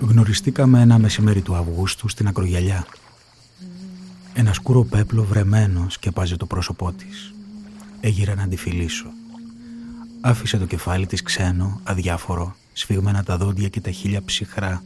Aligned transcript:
Γνωριστήκαμε 0.00 0.80
ένα 0.80 0.98
μεσημέρι 0.98 1.40
του 1.40 1.54
Αυγούστου 1.54 2.08
στην 2.08 2.26
Ακρογιαλιά. 2.26 2.86
Ένα 4.34 4.52
σκούρο 4.52 4.84
πέπλο 4.84 5.24
βρεμένος 5.24 5.92
σκεπάζει 5.92 6.36
το 6.36 6.46
πρόσωπό 6.46 6.92
της. 6.92 7.34
Έγιρα 8.00 8.34
να 8.34 8.48
τη 8.48 8.56
φιλήσω. 8.56 9.06
Άφησε 10.20 10.58
το 10.58 10.66
κεφάλι 10.66 11.06
της 11.06 11.22
ξένο, 11.22 11.80
αδιάφορο, 11.84 12.56
σφιγμένα 12.80 13.22
τα 13.22 13.36
δόντια 13.36 13.68
και 13.68 13.80
τα 13.80 13.90
χείλια 13.90 14.24
ψυχρά. 14.24 14.82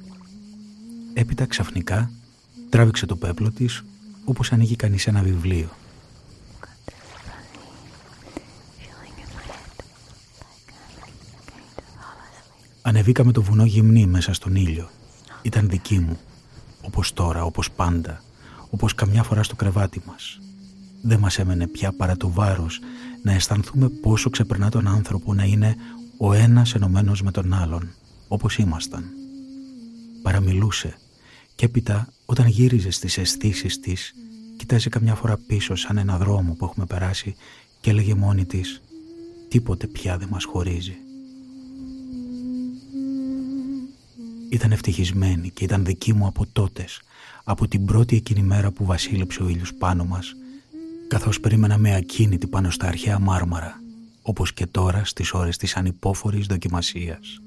Έπειτα 1.12 1.47
ξαφνικά 1.47 2.11
τράβηξε 2.69 3.07
το 3.07 3.16
πέπλο 3.16 3.51
της 3.51 3.85
όπως 4.25 4.52
ανοίγει 4.52 4.77
κανείς 4.77 5.07
ένα 5.07 5.23
βιβλίο. 5.23 5.69
Ανεβήκαμε 12.83 13.33
το 13.33 13.43
βουνό 13.43 13.65
γυμνή 13.65 14.07
μέσα 14.07 14.33
στον 14.33 14.55
ήλιο. 14.55 14.88
Ήταν 15.43 15.69
δική 15.69 15.99
μου, 15.99 16.19
όπως 16.83 17.13
τώρα, 17.13 17.45
όπως 17.45 17.71
πάντα, 17.71 18.23
όπως 18.71 18.95
καμιά 18.95 19.23
φορά 19.23 19.43
στο 19.43 19.57
κρεβάτι 19.57 20.02
μας. 20.07 20.38
Δεν 21.02 21.19
μας 21.19 21.38
έμενε 21.38 21.66
πια 21.66 21.93
παρά 21.93 22.16
το 22.16 22.30
βάρος 22.30 22.80
να 23.23 23.33
αισθανθούμε 23.33 23.88
πόσο 23.88 24.30
ξεπερνά 24.30 24.71
τον 24.71 24.87
άνθρωπο 24.88 25.35
να 25.35 25.45
είναι 25.45 25.77
ο 26.16 26.32
ένας 26.32 26.74
ενωμένος 26.74 27.23
με 27.23 27.30
τον 27.30 27.52
άλλον, 27.52 27.95
όπως 28.28 28.59
ήμασταν. 28.59 29.04
Παραμιλούσε 30.23 30.98
και 31.54 31.64
έπειτα 31.64 32.09
όταν 32.24 32.46
γύριζε 32.46 32.90
στις 32.90 33.18
αισθήσεις 33.18 33.80
της, 33.80 34.15
κοιτάζει 34.56 34.88
καμιά 34.88 35.15
φορά 35.15 35.38
πίσω 35.46 35.74
σαν 35.74 35.96
ένα 35.96 36.18
δρόμο 36.18 36.54
που 36.54 36.65
έχουμε 36.65 36.87
περάσει 36.87 37.34
και 37.80 37.90
έλεγε 37.90 38.15
μόνη 38.15 38.45
της 38.45 38.82
«Τίποτε 39.48 39.87
πια 39.87 40.18
δεν 40.18 40.29
μας 40.29 40.45
χωρίζει». 40.45 40.96
Ήταν 44.51 44.73
ευτυχισμένη 44.73 45.51
και 45.51 45.65
ήταν 45.65 45.84
δική 45.84 46.12
μου 46.12 46.26
από 46.26 46.46
τότες, 46.52 47.02
από 47.45 47.68
την 47.68 47.84
πρώτη 47.84 48.16
εκείνη 48.16 48.43
μέρα 48.43 48.71
που 48.71 48.84
βασίλεψε 48.84 49.43
ο 49.43 49.49
ήλιος 49.49 49.74
πάνω 49.74 50.04
μας, 50.04 50.34
καθώς 51.09 51.40
περίμεναμε 51.40 51.95
ακίνητη 51.95 52.46
πάνω 52.46 52.71
στα 52.71 52.87
αρχαία 52.87 53.18
μάρμαρα, 53.18 53.82
όπως 54.27 54.53
και 54.53 54.67
τώρα 54.67 55.05
στις 55.05 55.33
ώρες 55.33 55.57
της 55.57 55.77
ανυπόφορης 55.77 56.47
δοκιμασίας. 56.47 57.41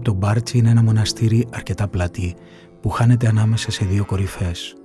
Από 0.00 0.08
τον 0.08 0.18
Μπάρτσι 0.18 0.58
είναι 0.58 0.70
ένα 0.70 0.82
μοναστήρι 0.82 1.46
αρκετά 1.52 1.88
πλατή 1.88 2.36
που 2.80 2.88
χάνεται 2.88 3.26
ανάμεσα 3.26 3.70
σε 3.70 3.84
δύο 3.84 4.04
κορυφές. 4.04 4.76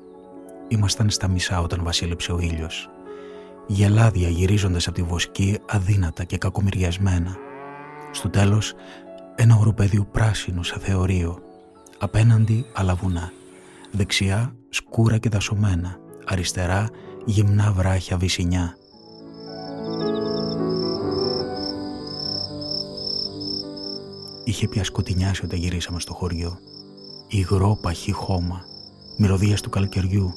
Ήμασταν 0.68 1.10
στα 1.10 1.28
μισά 1.28 1.62
όταν 1.62 1.84
βασίλεψε 1.84 2.32
ο 2.32 2.40
ήλιος. 2.40 2.90
Γελάδια 3.68 4.30
γυρίζοντας 4.30 4.88
από 4.88 4.96
τη 4.96 5.04
βοσκή 5.04 5.60
αδύνατα 5.70 6.24
και 6.24 6.38
κακομυριασμένα. 6.38 7.36
Στο 8.12 8.30
τέλος 8.30 8.74
ένα 9.36 9.56
οροπέδιο 9.56 10.08
πράσινο 10.12 10.64
σαν 10.64 10.80
θεωρείο. 10.80 11.40
Απέναντι 12.00 12.66
άλλα 12.74 12.96
βουνά. 12.96 13.32
Δεξιά 13.92 14.56
σκούρα 14.70 15.18
και 15.18 15.30
δασωμένα. 15.30 15.98
Αριστερά 16.26 16.90
γυμνά 17.26 17.72
βράχια 17.72 18.18
βυσινιά. 18.18 18.78
Είχε 24.56 24.68
πια 24.68 24.84
σκοτεινιάσει 24.84 25.46
όταν 25.46 25.60
γυρίσαμε 25.60 26.00
στο 26.00 26.14
χωριό. 26.14 26.60
Υγρό 27.28 27.78
παχύ 27.82 28.12
χώμα, 28.12 28.66
μυρωδίας 29.18 29.62
του 29.62 29.70
καλοκαιριού 29.70 30.34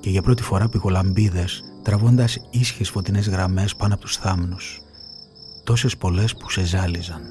και 0.00 0.10
για 0.10 0.22
πρώτη 0.22 0.42
φορά 0.42 0.68
πηγολαμπίδες 0.68 1.64
τραβώντας 1.82 2.38
ίσχυες 2.50 2.90
φωτεινές 2.90 3.28
γραμμές 3.28 3.76
πάνω 3.76 3.94
από 3.94 4.02
τους 4.02 4.16
θάμνους. 4.16 4.80
Τόσες 5.64 5.96
πολλές 5.96 6.36
που 6.36 6.50
σε 6.50 6.64
ζάλιζαν. 6.64 7.22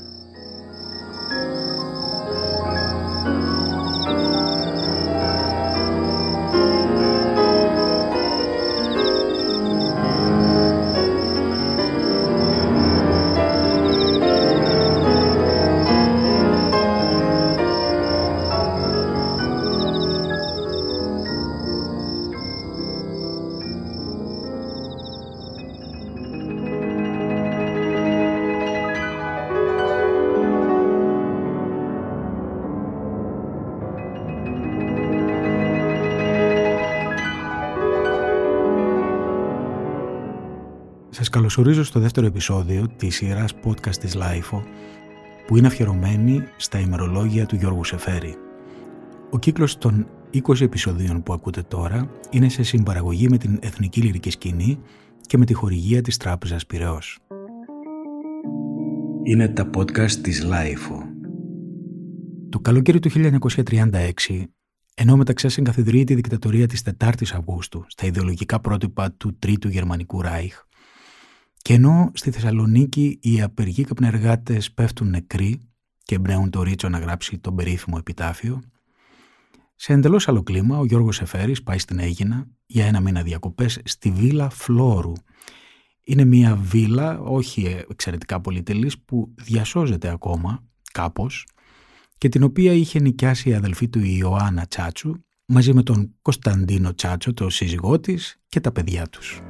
Καλωσορίζω 41.29 41.83
στο 41.83 41.99
δεύτερο 41.99 42.27
επεισόδιο 42.27 42.87
της 42.95 43.15
σειράς 43.15 43.53
podcast 43.63 43.95
της 43.95 44.17
LIFO 44.17 44.61
που 45.47 45.57
είναι 45.57 45.67
αφιερωμένη 45.67 46.43
στα 46.57 46.79
ημερολόγια 46.79 47.45
του 47.45 47.55
Γιώργου 47.55 47.83
Σεφέρη. 47.83 48.35
Ο 49.29 49.39
κύκλος 49.39 49.77
των 49.77 50.07
20 50.33 50.61
επεισοδίων 50.61 51.23
που 51.23 51.33
ακούτε 51.33 51.61
τώρα 51.61 52.09
είναι 52.29 52.49
σε 52.49 52.63
συμπαραγωγή 52.63 53.27
με 53.29 53.37
την 53.37 53.59
Εθνική 53.61 54.01
Λυρική 54.01 54.29
Σκηνή 54.29 54.79
και 55.21 55.37
με 55.37 55.45
τη 55.45 55.53
χορηγία 55.53 56.01
της 56.01 56.17
Τράπεζας 56.17 56.65
Πυραιός. 56.65 57.19
Είναι 59.23 59.47
τα 59.47 59.69
podcast 59.77 60.11
της 60.11 60.45
LIFO. 60.45 60.97
Το 62.49 62.59
καλοκαίρι 62.59 62.99
του 62.99 63.09
1936 63.09 64.45
ενώ 64.97 65.15
μεταξύ 65.15 65.61
καθιδρύει 65.61 66.03
τη 66.03 66.15
δικτατορία 66.15 66.67
της 66.67 66.83
4ης 66.99 67.33
Αυγούστου 67.33 67.85
στα 67.87 68.05
ιδεολογικά 68.05 68.59
πρότυπα 68.59 69.11
του 69.11 69.37
Τρίτου 69.39 69.67
Γερμανικού 69.67 70.21
Ράιχ, 70.21 70.61
και 71.65 71.73
ενώ 71.73 72.11
στη 72.13 72.31
Θεσσαλονίκη 72.31 73.19
οι 73.21 73.41
απεργοί 73.41 73.83
καπνεργάτες 73.83 74.71
πέφτουν 74.71 75.09
νεκροί 75.09 75.61
και 76.03 76.15
εμπνέουν 76.15 76.49
το 76.49 76.61
Ρίτσο 76.61 76.89
να 76.89 76.97
γράψει 76.97 77.37
τον 77.37 77.55
περίφημο 77.55 77.95
επιτάφιο, 77.99 78.61
σε 79.75 79.93
εντελώς 79.93 80.27
άλλο 80.27 80.43
κλίμα 80.43 80.77
ο 80.77 80.85
Γιώργος 80.85 81.21
Εφέρης 81.21 81.63
πάει 81.63 81.77
στην 81.77 81.99
Αίγινα 81.99 82.47
για 82.65 82.85
ένα 82.85 82.99
μήνα 82.99 83.21
διακοπές 83.21 83.81
στη 83.83 84.11
Βίλα 84.11 84.49
Φλόρου. 84.49 85.13
Είναι 86.03 86.25
μια 86.25 86.55
βίλα, 86.55 87.19
όχι 87.19 87.83
εξαιρετικά 87.89 88.41
πολυτελής, 88.41 88.99
που 88.99 89.33
διασώζεται 89.35 90.09
ακόμα 90.09 90.63
κάπως 90.91 91.47
και 92.17 92.29
την 92.29 92.43
οποία 92.43 92.73
είχε 92.73 92.99
νοικιάσει 92.99 93.49
η 93.49 93.53
αδελφή 93.53 93.89
του 93.89 93.99
Ιωάννα 93.99 94.65
Τσάτσου 94.67 95.13
μαζί 95.45 95.73
με 95.73 95.83
τον 95.83 96.15
Κωνσταντίνο 96.21 96.93
Τσάτσο, 96.93 97.33
το 97.33 97.49
σύζυγό 97.49 97.99
της 97.99 98.41
και 98.47 98.59
τα 98.59 98.71
παιδιά 98.71 99.07
τους. 99.07 99.41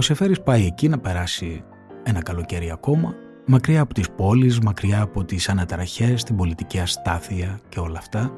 Ο 0.00 0.02
Σεφέρης 0.02 0.40
πάει 0.40 0.66
εκεί 0.66 0.88
να 0.88 0.98
περάσει 0.98 1.64
ένα 2.02 2.22
καλοκαίρι 2.22 2.70
ακόμα, 2.70 3.14
μακριά 3.46 3.80
από 3.80 3.94
τις 3.94 4.10
πόλεις, 4.10 4.58
μακριά 4.58 5.00
από 5.00 5.24
τις 5.24 5.48
αναταραχές, 5.48 6.24
την 6.24 6.36
πολιτική 6.36 6.78
αστάθεια 6.78 7.60
και 7.68 7.80
όλα 7.80 7.98
αυτά. 7.98 8.32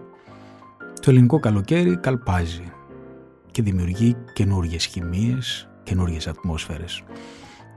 Το 1.00 1.10
ελληνικό 1.10 1.38
καλοκαίρι 1.38 1.96
καλπάζει 1.96 2.72
και 3.50 3.62
δημιουργεί 3.62 4.16
καινούριε 4.32 4.78
χημίες, 4.78 5.68
καινούριε 5.82 6.18
ατμόσφαιρες. 6.28 7.02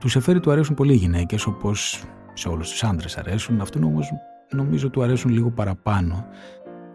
Του 0.00 0.08
Σεφέρη 0.08 0.40
του 0.40 0.50
αρέσουν 0.50 0.74
πολύ 0.74 0.92
οι 0.92 0.96
γυναίκες 0.96 1.46
όπως 1.46 2.04
σε 2.32 2.48
όλους 2.48 2.70
τους 2.70 2.84
άντρες 2.84 3.16
αρέσουν, 3.16 3.60
αυτόν 3.60 3.82
όμως 3.82 4.12
νομίζω 4.50 4.90
του 4.90 5.02
αρέσουν 5.02 5.30
λίγο 5.30 5.50
παραπάνω 5.50 6.26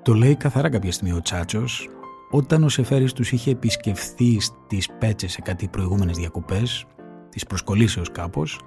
Το 0.01 0.13
λέει 0.13 0.35
καθαρά 0.35 0.69
κάποια 0.69 0.91
στιγμή 0.91 1.13
ο 1.13 1.21
Τσάτσος 1.21 1.89
όταν 2.31 2.63
ο 2.63 2.69
Σεφέρης 2.69 3.13
τους 3.13 3.31
είχε 3.31 3.51
επισκεφθεί 3.51 4.39
στις 4.39 4.89
Πέτσες 4.99 5.31
σε 5.31 5.41
κάτι 5.41 5.67
προηγούμενες 5.67 6.17
διακοπές, 6.17 6.85
της 7.29 7.45
προσκολήσεως 7.45 8.11
κάπως, 8.11 8.59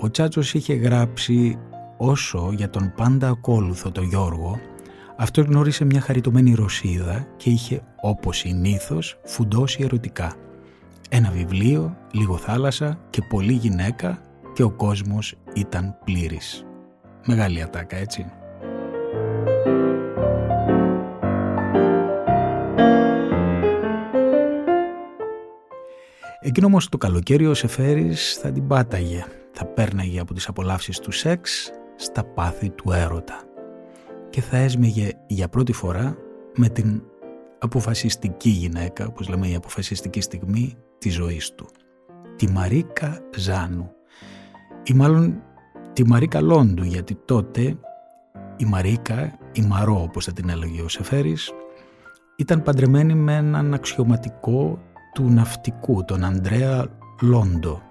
ο 0.00 0.10
Τσάτσος 0.10 0.54
είχε 0.54 0.74
γράψει 0.74 1.58
όσο 1.96 2.52
για 2.56 2.70
τον 2.70 2.92
πάντα 2.96 3.28
ακόλουθο 3.28 3.90
τον 3.90 4.04
Γιώργο, 4.04 4.58
αυτός 5.16 5.44
γνώρισε 5.44 5.84
μια 5.84 6.00
χαριτωμένη 6.00 6.54
Ρωσίδα 6.54 7.26
και 7.36 7.50
είχε 7.50 7.82
όπως 8.00 8.36
συνήθως 8.36 9.20
φουντώσει 9.24 9.82
ερωτικά. 9.82 10.34
Ένα 11.08 11.30
βιβλίο, 11.30 11.96
λίγο 12.12 12.36
θάλασσα 12.36 12.98
και 13.10 13.22
πολλή 13.28 13.52
γυναίκα 13.52 14.20
και 14.52 14.62
ο 14.62 14.70
κόσμος 14.70 15.34
ήταν 15.54 15.98
πλήρης. 16.04 16.64
Μεγάλη 17.26 17.62
ατάκα 17.62 17.96
έτσι. 17.96 18.26
Εκείνο 26.48 26.66
όμως 26.66 26.88
το 26.88 26.98
καλοκαίρι 26.98 27.46
ο 27.46 27.54
Σεφέρης 27.54 28.38
θα 28.40 28.52
την 28.52 28.66
πάταγε. 28.66 29.24
Θα 29.52 29.66
πέρναγε 29.66 30.20
από 30.20 30.34
τις 30.34 30.48
απολαύσεις 30.48 30.98
του 30.98 31.10
σεξ 31.10 31.70
στα 31.96 32.24
πάθη 32.24 32.70
του 32.70 32.92
έρωτα. 32.92 33.42
Και 34.30 34.40
θα 34.40 34.56
έσμεγε 34.56 35.10
για 35.26 35.48
πρώτη 35.48 35.72
φορά 35.72 36.16
με 36.56 36.68
την 36.68 37.02
αποφασιστική 37.58 38.48
γυναίκα, 38.48 39.06
όπως 39.06 39.28
λέμε 39.28 39.48
η 39.48 39.54
αποφασιστική 39.54 40.20
στιγμή 40.20 40.76
της 40.98 41.14
ζωής 41.14 41.54
του. 41.54 41.66
Τη 42.36 42.50
Μαρίκα 42.50 43.20
Ζάνου. 43.36 43.90
Ή 44.82 44.92
μάλλον 44.92 45.42
τη 45.92 46.06
Μαρίκα 46.06 46.40
Λόντου, 46.40 46.82
γιατί 46.82 47.14
τότε 47.24 47.78
η 48.56 48.64
Μαρίκα, 48.64 49.38
η 49.52 49.60
Μαρό 49.62 50.02
όπως 50.02 50.24
θα 50.24 50.32
την 50.32 50.48
έλεγε 50.48 50.82
ο 50.82 50.88
Σεφέρης, 50.88 51.52
ήταν 52.36 52.62
παντρεμένη 52.62 53.14
με 53.14 53.34
έναν 53.34 53.74
αξιωματικό 53.74 54.78
του 55.18 55.30
ναυτικού, 55.30 56.04
τον 56.04 56.24
Ανδρέα 56.24 56.86
Λόντο. 57.20 57.82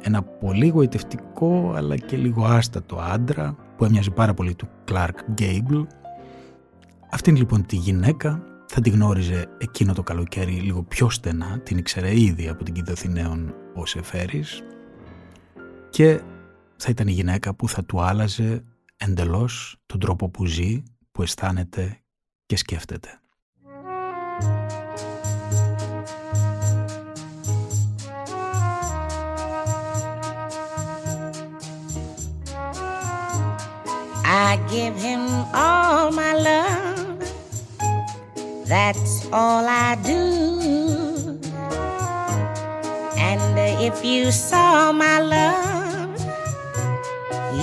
Ένα 0.00 0.22
πολύ 0.22 0.68
γοητευτικό 0.68 1.72
αλλά 1.76 1.96
και 1.96 2.16
λίγο 2.16 2.44
άστατο 2.44 2.96
άντρα 2.96 3.56
που 3.76 3.84
έμοιαζε 3.84 4.10
πάρα 4.10 4.34
πολύ 4.34 4.54
του 4.54 4.68
Κλάρκ 4.84 5.18
Γκέιμπλ. 5.30 5.80
Αυτήν 7.10 7.36
λοιπόν 7.36 7.66
τη 7.66 7.76
γυναίκα 7.76 8.42
θα 8.66 8.80
τη 8.80 8.90
γνώριζε 8.90 9.46
εκείνο 9.58 9.92
το 9.92 10.02
καλοκαίρι 10.02 10.52
λίγο 10.52 10.82
πιο 10.82 11.10
στενά, 11.10 11.58
την 11.58 11.78
ήξερε 11.78 12.20
ήδη 12.20 12.48
από 12.48 12.64
την 12.64 12.74
Κιδοθηναίων 12.74 13.54
ο 13.74 13.86
Σεφέρης 13.86 14.62
και 15.90 16.20
θα 16.76 16.90
ήταν 16.90 17.08
η 17.08 17.12
γυναίκα 17.12 17.54
που 17.54 17.68
θα 17.68 17.84
του 17.84 18.02
άλλαζε 18.02 18.64
εντελώς 18.96 19.76
τον 19.86 20.00
τρόπο 20.00 20.28
που 20.28 20.46
ζει, 20.46 20.82
που 21.12 21.22
αισθάνεται 21.22 21.98
και 22.46 22.56
σκέφτεται. 22.56 23.18
I 34.36 34.56
give 34.68 34.96
him 34.96 35.28
all 35.54 36.10
my 36.10 36.34
love. 36.34 37.22
That's 38.66 39.26
all 39.32 39.64
I 39.64 39.94
do. 40.02 41.38
And 43.16 43.56
if 43.80 44.04
you 44.04 44.32
saw 44.32 44.90
my 44.90 45.20
love, 45.20 46.18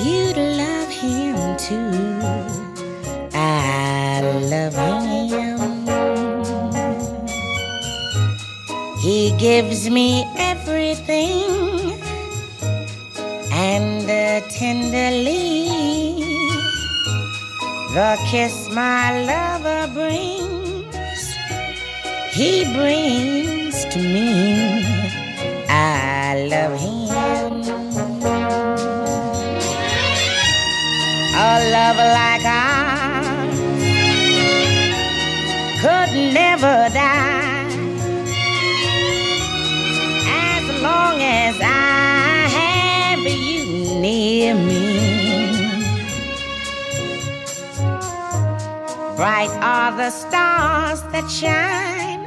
you'd 0.01 0.38
love 0.38 0.89
him 0.89 1.35
too. 1.57 1.91
I 3.33 4.21
love 4.53 4.74
him. 4.74 5.51
He 8.97 9.35
gives 9.38 9.89
me 9.89 10.24
everything 10.38 12.00
and 13.51 14.09
uh, 14.09 14.47
tenderly 14.47 15.50
the 17.93 18.17
kiss 18.25 18.69
my 18.69 19.21
lover 19.25 19.93
brings, 19.93 21.35
he 22.31 22.63
brings 22.73 23.83
to 23.85 23.99
me. 23.99 24.81
I 25.67 26.47
love 26.47 26.79
him. 26.79 27.01
A 31.35 31.51
love 31.75 31.99
like 32.17 32.45
ours 32.45 33.57
could 35.81 36.11
never 36.33 36.77
die 36.93 37.71
as 40.29 40.81
long 40.81 41.19
as 41.21 41.55
I 41.59 42.47
have 42.57 43.19
you 43.19 43.99
near 43.99 44.55
me. 44.55 44.81
Bright 49.21 49.51
are 49.62 49.95
the 49.95 50.09
stars 50.09 51.03
that 51.12 51.29
shine, 51.29 52.25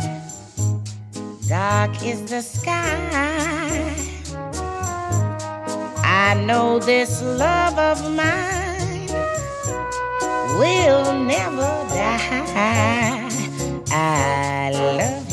dark 1.49 1.91
is 2.05 2.23
the 2.31 2.41
sky. 2.41 3.96
I 6.05 6.41
know 6.46 6.79
this 6.79 7.20
love 7.20 7.76
of 7.81 7.99
mine 8.14 9.08
will 10.56 11.12
never 11.25 11.73
die. 11.91 13.29
I 13.90 14.70
love 14.73 15.24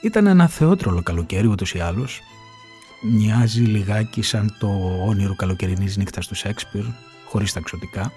Ήταν 0.00 0.26
ένα 0.26 0.48
θεότρολο 0.48 1.02
καλοκαίρι 1.02 1.46
ούτως 1.46 1.74
ή 1.74 1.78
άλλως. 1.78 2.20
Μοιάζει 3.02 3.62
λιγάκι 3.62 4.22
σαν 4.22 4.56
το 4.58 4.68
όνειρο 5.06 5.34
καλοκαιρινής 5.34 5.96
νύχτας 5.96 6.26
του 6.26 6.34
Σέξπιρ, 6.34 6.84
χωρίς 7.26 7.52
τα 7.52 7.58
εξωτικά. 7.58 8.12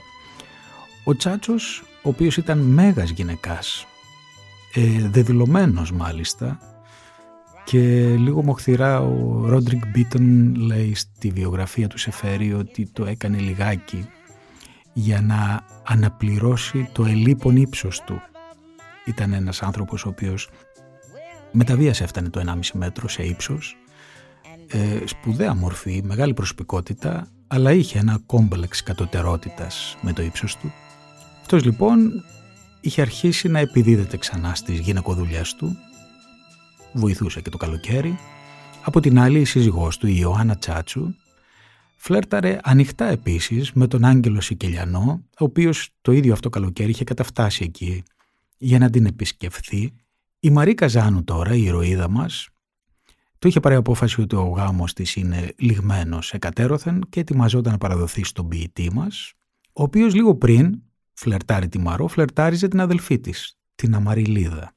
Ο 1.04 1.16
Τσάτσος, 1.16 1.84
ο 2.04 2.10
οποίος 2.10 2.38
ήταν 2.38 2.58
μέγας 2.58 3.10
γυναικάς, 3.10 3.86
ε, 4.74 5.08
δεδηλωμένος 5.10 5.92
μάλιστα, 5.92 6.60
και 7.64 7.80
λίγο 8.18 8.44
μοχθηρά 8.44 9.02
ο 9.02 9.46
Ρόντρικ 9.46 9.88
Μπίτον 9.88 10.56
λέει 10.56 10.96
στη 10.96 11.30
βιογραφία 11.30 11.88
του 11.88 11.98
Σεφέρη 11.98 12.54
ότι 12.54 12.90
το 12.94 13.06
έκανε 13.06 13.38
λιγάκι 13.38 14.10
για 14.94 15.22
να 15.22 15.66
αναπληρώσει 15.88 16.90
το 16.92 17.06
ελίπον 17.06 17.56
ύψος 17.56 18.02
του. 18.02 18.22
Ήταν 19.06 19.34
ένας 19.34 19.62
άνθρωπος 19.62 20.06
ο 20.06 20.10
οποίος 20.10 20.50
με 21.56 21.64
τα 21.64 21.76
βίας 21.76 22.02
έφτανε 22.02 22.30
το 22.30 22.40
1,5 22.40 22.60
μέτρο 22.74 23.08
σε 23.08 23.24
ύψος, 23.24 23.78
ε, 24.68 25.00
σπουδαία 25.06 25.56
μορφή, 25.56 26.02
μεγάλη 26.04 26.34
προσωπικότητα, 26.34 27.28
αλλά 27.48 27.72
είχε 27.72 28.00
ένα 28.00 28.20
κόμπλεξ 28.26 28.84
κατωτερότητας 28.84 29.98
με 30.02 30.14
το 30.14 30.22
ύψος 30.22 30.58
του. 30.58 30.74
Αυτός 31.42 31.64
λοιπόν 31.64 32.24
είχε 32.82 33.02
αρχίσει 33.02 33.48
να 33.48 33.60
επιδίδεται 33.60 34.18
ξανά 34.18 34.56
στις 34.56 34.80
γυναικοδουλειές 34.80 35.56
του, 35.56 35.76
βοηθούσε 36.94 37.42
και 37.42 37.50
το 37.50 37.58
καλοκαίρι. 37.58 38.18
Από 38.84 39.00
την 39.00 39.20
άλλη 39.20 39.40
η 39.40 39.46
σύζυγός 39.46 39.98
του, 39.98 40.08
η 40.08 40.16
Ιωάννα 40.18 40.58
Τσάτσου, 40.58 41.16
φλέρταρε 41.96 42.58
ανοιχτά 42.64 43.06
επίσης 43.06 43.72
με 43.74 43.88
τον 43.88 44.06
Άγγελο 44.06 44.42
Σικελιανό, 44.42 45.24
ο 45.40 45.44
οποίος 45.44 45.90
το 46.02 46.12
ίδιο 46.12 46.34
αυτό 46.34 46.50
καλοκαίρι 46.50 46.90
είχε 46.90 47.04
καταφτάσει 47.04 47.64
εκεί 47.64 48.04
για 48.58 48.80
να 48.80 48.90
την 48.90 49.06
επισκεφθεί 49.06 49.94
η 50.46 50.50
Μαρή 50.50 50.74
Καζάνου 50.74 51.24
τώρα, 51.24 51.56
η 51.56 51.64
ηρωίδα 51.64 52.10
μας, 52.10 52.48
το 53.40 53.48
είχε 53.48 53.60
πάρει 53.60 53.76
απόφαση 53.76 54.22
ότι 54.22 54.36
ο 54.36 54.44
γάμος 54.44 54.94
της 54.94 55.16
είναι 55.16 55.54
λιγμένος 55.58 56.34
εκατέρωθεν 56.34 57.02
και 57.10 57.20
ετοιμαζόταν 57.20 57.72
να 57.72 57.78
παραδοθεί 57.78 58.24
στον 58.24 58.48
ποιητή 58.48 58.90
μας, 58.94 59.34
ο 59.74 59.84
οποίος 59.84 60.14
λίγο 60.14 60.36
πριν 60.36 60.82
φλερτάρει 61.14 61.68
τη 61.68 61.80
Μαρό, 61.80 62.08
φλερτάριζε 62.08 62.68
την 62.68 62.80
αδελφή 62.80 63.20
της, 63.20 63.58
την 63.76 63.96
Αμαριλίδα. 63.96 64.76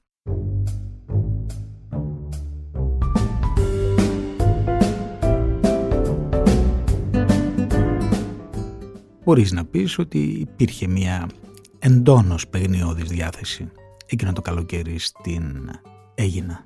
Μπορείς 9.25 9.52
να 9.52 9.64
πεις 9.64 9.99
ότι 9.99 10.18
υπήρχε 10.18 10.87
μια 10.87 11.28
εντόνως 11.78 12.49
παιγνιώδης 12.49 13.08
διάθεση; 13.08 13.70
Εκείνο 14.06 14.32
το 14.32 14.40
καλοκαίρι 14.40 14.98
στην 14.98 15.70
Έγινα. 16.14 16.65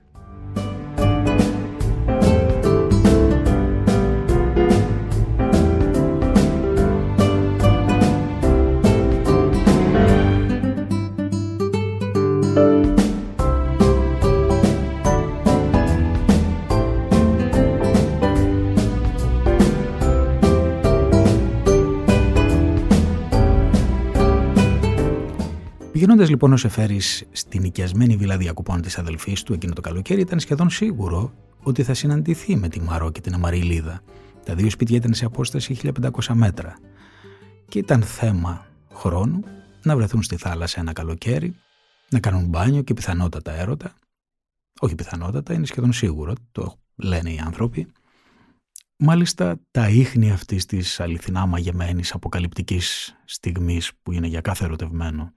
Λοιπόν 26.42 26.58
ο 26.58 26.60
Σεφέρη 26.68 27.00
στην 27.30 27.64
οικιασμένη 27.64 28.16
βίλα 28.16 28.36
διακοπών 28.36 28.82
της 28.82 28.98
αδελφής 28.98 29.42
του 29.42 29.52
εκείνο 29.52 29.72
το 29.72 29.80
καλοκαίρι, 29.80 30.20
ήταν 30.20 30.40
σχεδόν 30.40 30.70
σίγουρο 30.70 31.32
ότι 31.62 31.82
θα 31.82 31.94
συναντηθεί 31.94 32.56
με 32.56 32.68
τη 32.68 32.80
Μαρό 32.80 33.10
και 33.10 33.20
την 33.20 33.34
Αμαριλίδα. 33.34 34.02
Τα 34.44 34.54
δύο 34.54 34.70
σπίτια 34.70 34.96
ήταν 34.96 35.14
σε 35.14 35.24
απόσταση 35.24 35.76
1500 35.82 36.10
μέτρα. 36.32 36.78
Και 37.68 37.78
ήταν 37.78 38.02
θέμα 38.02 38.66
χρόνου 38.92 39.40
να 39.82 39.96
βρεθούν 39.96 40.22
στη 40.22 40.36
θάλασσα 40.36 40.80
ένα 40.80 40.92
καλοκαίρι, 40.92 41.56
να 42.10 42.20
κάνουν 42.20 42.46
μπάνιο 42.46 42.82
και 42.82 42.94
πιθανότατα 42.94 43.52
έρωτα. 43.52 43.94
Όχι 44.80 44.94
πιθανότατα, 44.94 45.54
είναι 45.54 45.66
σχεδόν 45.66 45.92
σίγουρο, 45.92 46.34
το 46.52 46.74
λένε 46.96 47.30
οι 47.30 47.38
άνθρωποι. 47.38 47.92
Μάλιστα 48.96 49.60
τα 49.70 49.88
ίχνη 49.88 50.30
αυτής 50.30 50.66
της 50.66 51.00
αληθινά 51.00 51.46
μαγεμένης 51.46 52.12
αποκαλυπτικής 52.12 53.16
στιγμής 53.24 53.90
που 54.02 54.12
είναι 54.12 54.26
για 54.26 54.40
κάθε 54.40 54.64
ερωτευμένο, 54.64 55.32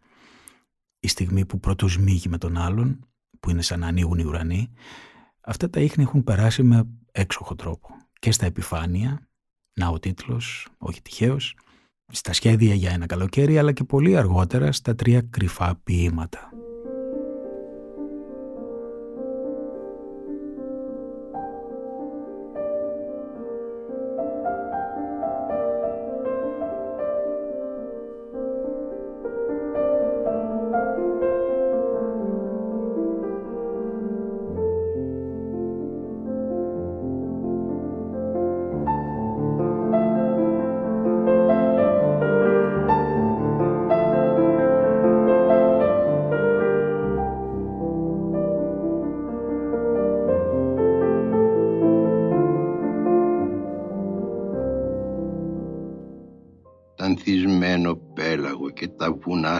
η 1.03 1.07
στιγμή 1.07 1.45
που 1.45 1.59
πρώτος 1.59 1.97
μίγει 1.97 2.29
με 2.29 2.37
τον 2.37 2.57
άλλον, 2.57 3.07
που 3.39 3.49
είναι 3.49 3.61
σαν 3.61 3.79
να 3.79 3.87
ανοίγουν 3.87 4.19
οι 4.19 4.23
ουρανοί, 4.23 4.71
αυτά 5.41 5.69
τα 5.69 5.79
ίχνη 5.79 6.03
έχουν 6.03 6.23
περάσει 6.23 6.63
με 6.63 6.87
έξοχο 7.11 7.55
τρόπο. 7.55 7.89
Και 8.19 8.31
στα 8.31 8.45
επιφάνεια, 8.45 9.27
να 9.73 9.87
ο 9.87 9.99
τίτλος, 9.99 10.67
όχι 10.77 11.01
τυχαίος, 11.01 11.55
στα 12.11 12.33
σχέδια 12.33 12.73
για 12.73 12.91
ένα 12.91 13.05
καλοκαίρι, 13.05 13.57
αλλά 13.57 13.71
και 13.71 13.83
πολύ 13.83 14.17
αργότερα 14.17 14.71
στα 14.71 14.95
τρία 14.95 15.21
κρυφά 15.21 15.75
ποίηματα. 15.83 16.49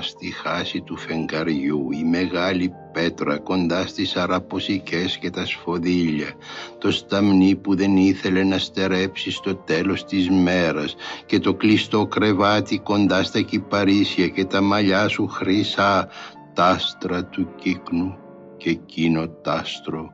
Στη 0.01 0.31
χάση 0.31 0.81
του 0.81 0.97
φεγγαριού 0.97 1.91
η 1.91 2.03
μεγάλη 2.03 2.73
πέτρα 2.93 3.37
κοντά 3.37 3.87
στις 3.87 4.15
αραποσικές 4.15 5.17
και 5.17 5.29
τα 5.29 5.45
σφοδίλια 5.45 6.33
το 6.77 6.91
σταμνί 6.91 7.55
που 7.55 7.75
δεν 7.75 7.97
ήθελε 7.97 8.43
να 8.43 8.57
στερέψει 8.57 9.31
στο 9.31 9.55
τέλος 9.55 10.05
της 10.05 10.29
μέρας 10.29 10.95
και 11.25 11.39
το 11.39 11.53
κλειστό 11.53 12.05
κρεβάτι 12.05 12.79
κοντά 12.79 13.23
στα 13.23 13.41
κυπαρίσια 13.41 14.27
και 14.27 14.45
τα 14.45 14.61
μαλλιά 14.61 15.07
σου 15.07 15.27
χρυσά 15.27 16.09
τάστρα 16.53 17.25
του 17.25 17.47
κύκνου 17.55 18.17
και 18.57 18.69
εκείνο 18.69 19.27
τάστρο 19.27 20.09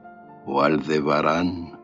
ο 0.45 0.61
Αλδεβαράν 0.61 1.78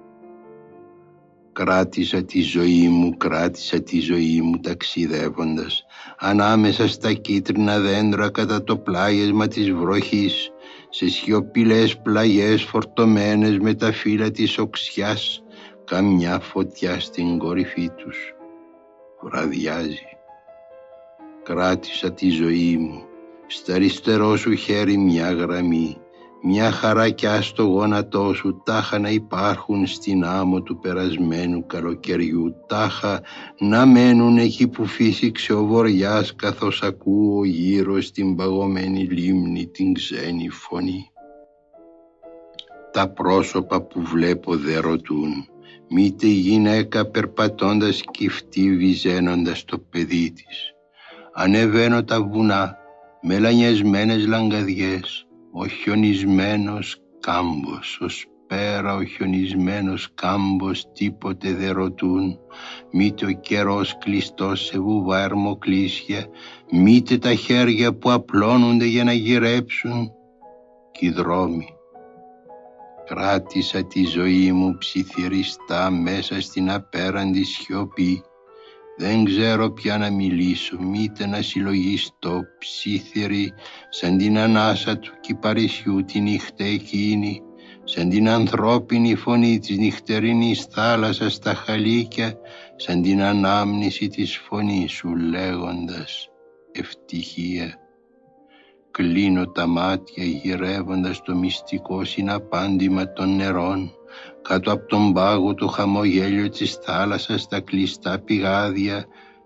Κράτησα 1.56 2.24
τη 2.24 2.42
ζωή 2.42 2.88
μου, 2.88 3.18
κράτησα 3.18 3.82
τη 3.82 4.00
ζωή 4.00 4.42
μου 4.42 4.60
ταξιδεύοντας 4.60 5.86
ανάμεσα 6.18 6.88
στα 6.88 7.14
κίτρινα 7.14 7.80
δέντρα 7.80 8.30
κατά 8.30 8.64
το 8.64 8.78
πλάγεσμα 8.78 9.48
της 9.48 9.72
βροχής 9.72 10.50
σε 10.90 11.10
σιωπηλές 11.10 11.98
πλαγιές 11.98 12.64
φορτωμένες 12.64 13.58
με 13.58 13.74
τα 13.74 13.92
φύλλα 13.92 14.32
της 14.32 14.58
οξιάς 14.58 15.44
καμιά 15.86 16.40
φωτιά 16.40 17.00
στην 17.00 17.38
κορυφή 17.38 17.90
τους. 17.90 18.18
Βραδιάζει. 19.22 20.08
Κράτησα 21.44 22.12
τη 22.14 22.30
ζωή 22.30 22.78
μου, 22.78 23.02
στα 23.48 23.74
αριστερό 23.74 24.36
σου 24.36 24.54
χέρι 24.54 24.98
μια 24.98 25.32
γραμμή 25.32 25.98
μια 26.42 26.72
χαράκια 26.72 27.42
στο 27.42 27.64
γόνατό 27.64 28.34
σου 28.34 28.62
τάχα 28.66 29.00
να 29.00 29.10
υπάρχουν 29.10 29.88
στην 29.88 30.24
άμμο 30.24 30.62
του 30.62 30.80
περασμένου 30.80 31.66
καλοκαιριού 31.66 32.56
τάχα 32.68 33.22
να 33.60 33.86
μένουν 33.86 34.38
εκεί 34.38 34.68
που 34.68 34.86
φύσηξε 34.86 35.54
ο 35.54 35.66
βοριάς 35.66 36.36
καθώς 36.36 36.82
ακούω 36.82 37.46
γύρω 37.46 38.02
στην 38.02 38.36
παγωμένη 38.36 39.00
λίμνη 39.00 39.68
την 39.68 39.94
ξένη 39.94 40.50
φωνή. 40.50 41.10
Τα 42.92 43.10
πρόσωπα 43.10 43.82
που 43.82 44.02
βλέπω 44.02 44.58
δεν 44.58 44.82
ρωτούν 44.82 45.48
μήτε 45.90 46.28
γυναίκα 46.28 47.06
περπατώντας 47.06 48.04
κυφτή 48.12 48.76
βυζένοντας 48.76 49.66
το 49.66 49.78
παιδί 49.78 50.32
της. 50.32 50.74
Ανεβαίνω 51.34 52.04
τα 52.04 52.24
βουνά 52.24 52.78
με 53.22 53.40
λανιασμένες 53.40 54.26
λαγκαδιές 54.26 55.25
ο 55.58 55.68
χιονισμένος 55.68 57.02
κάμπος, 57.20 58.00
ως 58.02 58.26
πέρα 58.48 58.96
ο 58.96 59.04
χιονισμένος 59.04 60.10
κάμπος 60.14 60.92
τίποτε 60.92 61.54
δεν 61.54 61.74
ρωτούν, 61.74 62.40
μήτε 62.92 63.26
ο 63.26 63.32
καιρός 63.32 63.98
κλειστός 63.98 64.66
σε 64.66 64.80
βουβά 64.80 65.24
ερμοκλήσια, 65.24 66.26
μήτε 66.72 67.18
τα 67.18 67.34
χέρια 67.34 67.98
που 67.98 68.12
απλώνονται 68.12 68.86
για 68.86 69.04
να 69.04 69.14
γυρέψουν, 69.14 70.12
κι 70.92 71.06
οι 71.06 71.12
δρόμοι. 71.12 71.68
Κράτησα 73.06 73.86
τη 73.86 74.06
ζωή 74.06 74.52
μου 74.52 74.78
ψιθυριστά 74.78 75.90
μέσα 75.90 76.42
στην 76.42 76.72
απέραντη 76.72 77.44
σιωπή, 77.44 78.24
δεν 78.98 79.24
ξέρω 79.24 79.72
πια 79.72 79.98
να 79.98 80.10
μιλήσω, 80.10 80.78
μήτε 80.80 81.26
να 81.28 81.42
συλλογιστώ 81.42 82.42
ψήθυρη 82.60 83.54
σαν 83.90 84.18
την 84.18 84.38
ανάσα 84.38 84.98
του 84.98 85.12
κυπαρισιού 85.22 86.06
τη 86.06 86.20
νύχτα 86.20 86.64
εκείνη, 86.64 87.42
σαν 87.84 88.10
την 88.10 88.30
ανθρώπινη 88.30 89.16
φωνή 89.16 89.60
της 89.60 89.78
νυχτερινής 89.78 90.64
θάλασσας 90.64 91.34
στα 91.34 91.54
χαλίκια, 91.54 92.38
σαν 92.76 93.02
την 93.02 93.22
ανάμνηση 93.22 94.08
της 94.08 94.38
φωνής 94.38 94.92
σου 94.92 95.16
λέγοντας 95.16 96.30
ευτυχία. 96.72 97.80
Κλείνω 98.92 99.48
τα 99.48 99.68
μάτια 99.68 100.24
γυρεύοντας 100.24 101.22
το 101.22 101.36
μυστικό 101.36 102.04
συναπάντημα 102.04 103.14
των 103.14 103.36
νερών 103.36 103.92
κάτω 104.48 104.72
από 104.72 104.88
τον 104.88 105.14
πάγο 105.14 105.54
το 105.54 105.68
χαμογέλιο 105.68 106.50
της 106.50 106.74
θάλασσας 106.74 107.42
στα 107.42 107.60
κλειστά 107.60 108.20
πηγάδια, 108.20 109.06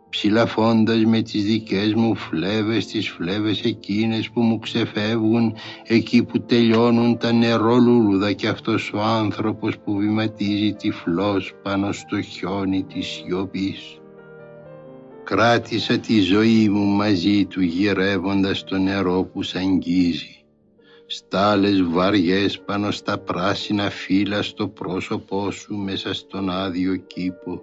ψηλαφώντας 0.10 1.03
με 1.06 1.22
τις 1.22 1.44
δικές 1.44 1.94
μου 1.94 2.15
φλέβες 2.15 2.86
τις 2.86 3.10
φλέβες 3.10 3.62
εκείνες 3.63 4.29
που 4.29 4.41
μου 4.41 4.60
ξεφεύγουν 4.60 5.56
εκεί 5.84 6.24
που 6.24 6.39
τελειώνουν 6.39 7.18
τα 7.18 7.32
νερόλουλουδα 7.32 8.32
και 8.32 8.48
αυτός 8.48 8.91
ο 8.94 9.00
άνθρωπος 9.01 9.77
που 9.77 9.96
βηματίζει 9.96 10.74
τυφλός 10.74 11.53
πάνω 11.63 11.91
στο 11.91 12.22
χιόνι 12.22 12.84
της 12.84 13.08
σιωπής. 13.08 14.00
Κράτησα 15.24 15.98
τη 15.98 16.20
ζωή 16.20 16.70
μου 16.70 16.86
μαζί 16.86 17.46
του 17.46 17.62
γυρεύοντας 17.62 18.63
το 18.63 18.77
νερό 18.77 19.24
που 19.24 19.44
σ' 19.44 19.56
αγγίζει 19.56 20.38
στάλες 21.12 21.84
βαριές 21.84 22.62
πάνω 22.62 22.92
στα 22.92 23.18
πράσινα 23.18 23.89
φύλλα 23.89 24.42
στο 24.42 24.68
πρόσωπό 24.68 25.51
σου 25.51 25.75
μέσα 25.75 26.13
στον 26.13 26.50
άδειο 26.50 26.96
κήπο. 26.96 27.62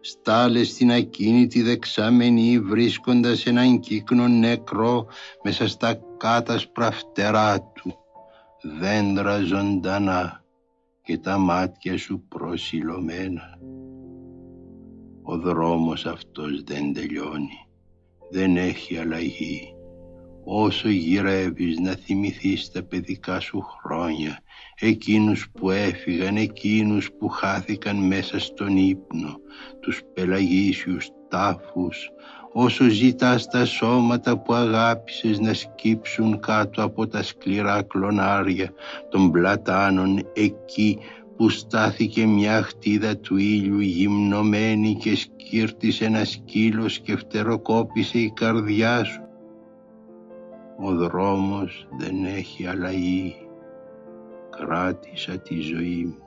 Στάλες 0.00 0.68
στην 0.68 0.92
ακίνητη 0.92 1.62
δεξαμενή 1.62 2.60
βρίσκοντας 2.60 3.46
έναν 3.46 3.80
κύκνο 3.80 4.28
νεκρό 4.28 5.06
μέσα 5.42 5.68
στα 5.68 6.00
κάτασπρα 6.16 6.90
φτερά 6.90 7.60
του. 7.60 7.94
Δέντρα 8.78 9.40
ζωντανά 9.40 10.44
και 11.02 11.18
τα 11.18 11.38
μάτια 11.38 11.98
σου 11.98 12.24
προσιλωμένα. 12.28 13.58
Ο 15.22 15.38
δρόμος 15.38 16.06
αυτός 16.06 16.62
δεν 16.64 16.92
τελειώνει, 16.92 17.66
δεν 18.30 18.56
έχει 18.56 18.98
αλλαγή 18.98 19.77
όσο 20.50 20.88
γυρεύεις 20.88 21.78
να 21.78 21.94
θυμηθείς 21.94 22.70
τα 22.70 22.82
παιδικά 22.82 23.40
σου 23.40 23.60
χρόνια, 23.60 24.40
εκείνους 24.78 25.50
που 25.50 25.70
έφυγαν, 25.70 26.36
εκείνους 26.36 27.10
που 27.18 27.28
χάθηκαν 27.28 27.96
μέσα 27.96 28.38
στον 28.38 28.76
ύπνο, 28.76 29.36
τους 29.80 30.02
πελαγίσιους 30.14 31.08
τάφους, 31.28 32.10
όσο 32.52 32.88
ζητάς 32.88 33.46
τα 33.46 33.64
σώματα 33.64 34.38
που 34.38 34.54
αγάπησες 34.54 35.38
να 35.38 35.54
σκύψουν 35.54 36.40
κάτω 36.40 36.82
από 36.82 37.06
τα 37.06 37.22
σκληρά 37.22 37.82
κλονάρια 37.82 38.72
των 39.10 39.30
πλατάνων 39.30 40.20
εκεί 40.32 40.98
που 41.36 41.48
στάθηκε 41.48 42.26
μια 42.26 42.62
χτίδα 42.62 43.16
του 43.16 43.36
ήλιου 43.36 43.80
γυμνωμένη 43.80 44.94
και 44.94 45.16
σκύρτησε 45.16 46.04
ένα 46.04 46.24
σκύλος 46.24 46.98
και 46.98 47.16
φτεροκόπησε 47.16 48.18
η 48.18 48.32
καρδιά 48.36 49.04
σου 49.04 49.27
ο 50.80 50.94
δρόμος 50.94 51.88
δεν 51.98 52.24
έχει 52.24 52.66
αλλαγή. 52.66 53.48
Κράτησα 54.50 55.38
τη 55.38 55.60
ζωή 55.60 56.04
μου, 56.04 56.22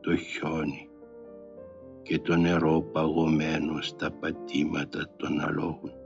το 0.00 0.16
χιόνι 0.16 0.88
και 2.02 2.18
το 2.18 2.36
νερό 2.36 2.80
παγωμένο 2.80 3.82
στα 3.82 4.10
πατήματα 4.10 5.10
των 5.16 5.40
αλόγων. 5.40 6.03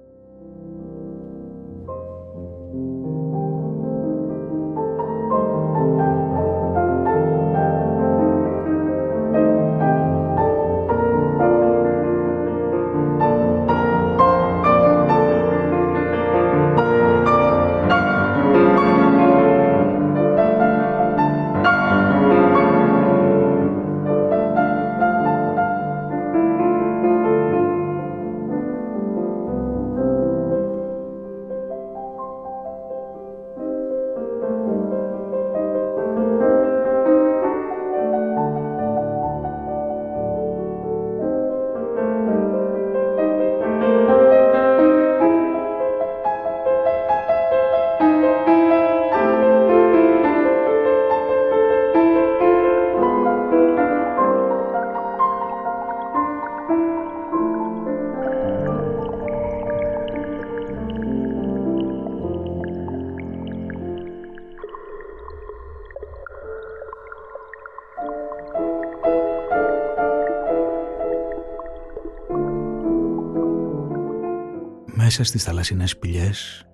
Μέσα 75.19 75.31
στις 75.31 75.45
θαλασσινές 75.45 75.91
σπηλιές 75.91 76.67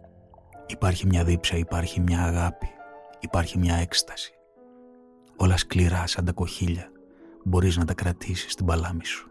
υπάρχει 0.67 1.07
μια 1.07 1.25
δίψα, 1.25 1.57
υπάρχει 1.57 2.01
μια 2.01 2.23
αγάπη, 2.23 2.69
υπάρχει 3.21 3.59
μια 3.59 3.75
έκσταση. 3.75 4.33
Όλα 5.37 5.57
σκληρά 5.57 6.07
σαν 6.07 6.25
τα 6.25 6.33
κοχύλια 6.33 6.91
μπορείς 7.45 7.77
να 7.77 7.85
τα 7.85 7.95
κρατήσεις 7.95 8.53
στην 8.53 8.67
παλάμη 8.67 9.05
σου. 9.05 9.31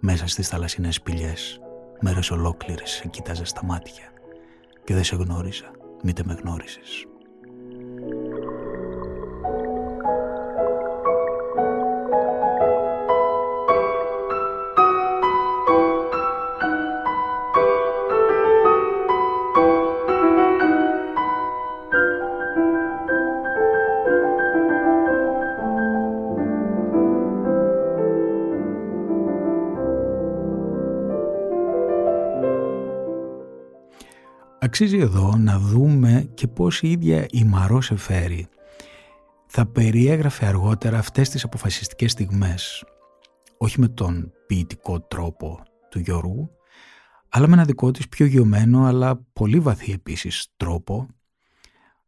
Μέσα 0.00 0.26
στις 0.26 0.48
θαλασσινές 0.48 0.94
σπηλιές 0.94 1.60
μέρες 2.00 2.30
ολόκληρες 2.30 2.90
σε 2.90 3.08
κοίταζες 3.08 3.48
στα 3.48 3.64
μάτια 3.64 4.12
και 4.84 4.94
δεν 4.94 5.04
σε 5.04 5.16
γνώριζα, 5.16 5.70
μήτε 6.02 6.22
με 6.26 6.34
γνώρισες. 6.34 7.06
Αξίζει 34.62 34.98
εδώ 34.98 35.36
να 35.36 35.58
δούμε 35.58 36.30
και 36.34 36.48
πώς 36.48 36.82
η 36.82 36.90
ίδια 36.90 37.26
η 37.30 37.44
Μαρό 37.44 37.80
Σεφέρη 37.80 38.48
θα 39.46 39.66
περιέγραφε 39.66 40.46
αργότερα 40.46 40.98
αυτές 40.98 41.28
τις 41.28 41.44
αποφασιστικές 41.44 42.10
στιγμές. 42.12 42.84
Όχι 43.58 43.80
με 43.80 43.88
τον 43.88 44.32
ποιητικό 44.46 45.00
τρόπο 45.00 45.62
του 45.90 45.98
Γιώργου 45.98 46.50
αλλά 47.28 47.46
με 47.46 47.52
ένα 47.52 47.64
δικό 47.64 47.90
της 47.90 48.08
πιο 48.08 48.26
γιωμένο 48.26 48.84
αλλά 48.84 49.16
πολύ 49.32 49.60
βαθύ 49.60 49.92
επίσης 49.92 50.46
τρόπο 50.56 51.06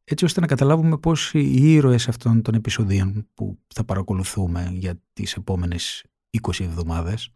έτσι 0.05 0.25
ώστε 0.25 0.41
να 0.41 0.47
καταλάβουμε 0.47 0.99
πώς 0.99 1.35
οι 1.35 1.73
ήρωες 1.73 2.09
αυτών 2.09 2.43
των 2.43 2.55
επεισοδίων 2.55 3.29
που 3.35 3.59
θα 3.75 3.85
παρακολουθούμε 3.85 4.69
για 4.73 5.01
τις 5.13 5.35
επόμενες 5.35 6.05
20 6.43 6.61
εβδομάδες 6.61 7.31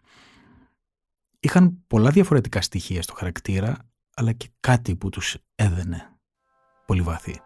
είχαν 1.40 1.82
πολλά 1.86 2.10
διαφορετικά 2.10 2.60
στοιχεία 2.60 3.02
στο 3.02 3.14
χαρακτήρα 3.14 3.76
αλλά 4.18 4.32
και 4.32 4.48
κάτι 4.60 4.96
που 4.96 5.08
τους 5.08 5.36
έδαινε 5.54 6.10
πολύ 6.86 7.00
βαθύ. 7.00 7.40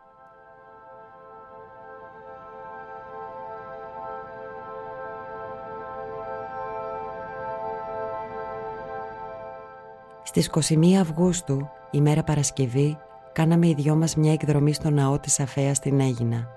Στις 10.22 10.50
21 10.68 10.92
Αυγούστου, 10.92 11.68
ημέρα 11.90 12.22
Παρασκευή, 12.22 12.98
κάναμε 13.33 13.66
οι 13.66 13.74
δυο 13.74 13.96
μας 13.96 14.16
μια 14.16 14.33
εκδρομή 14.33 14.72
στο 14.72 14.90
ναό 14.90 15.18
της 15.18 15.40
Αφέας 15.40 15.76
στην 15.76 16.00
Έγινα. 16.00 16.48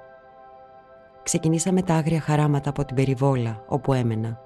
Ξεκινήσαμε 1.24 1.82
τα 1.82 1.94
άγρια 1.94 2.22
χαράματα 2.22 2.70
από 2.70 2.86
την 2.86 2.96
περιβόλα, 2.96 3.64
όπου 3.68 3.94
έμενα. 3.94 4.40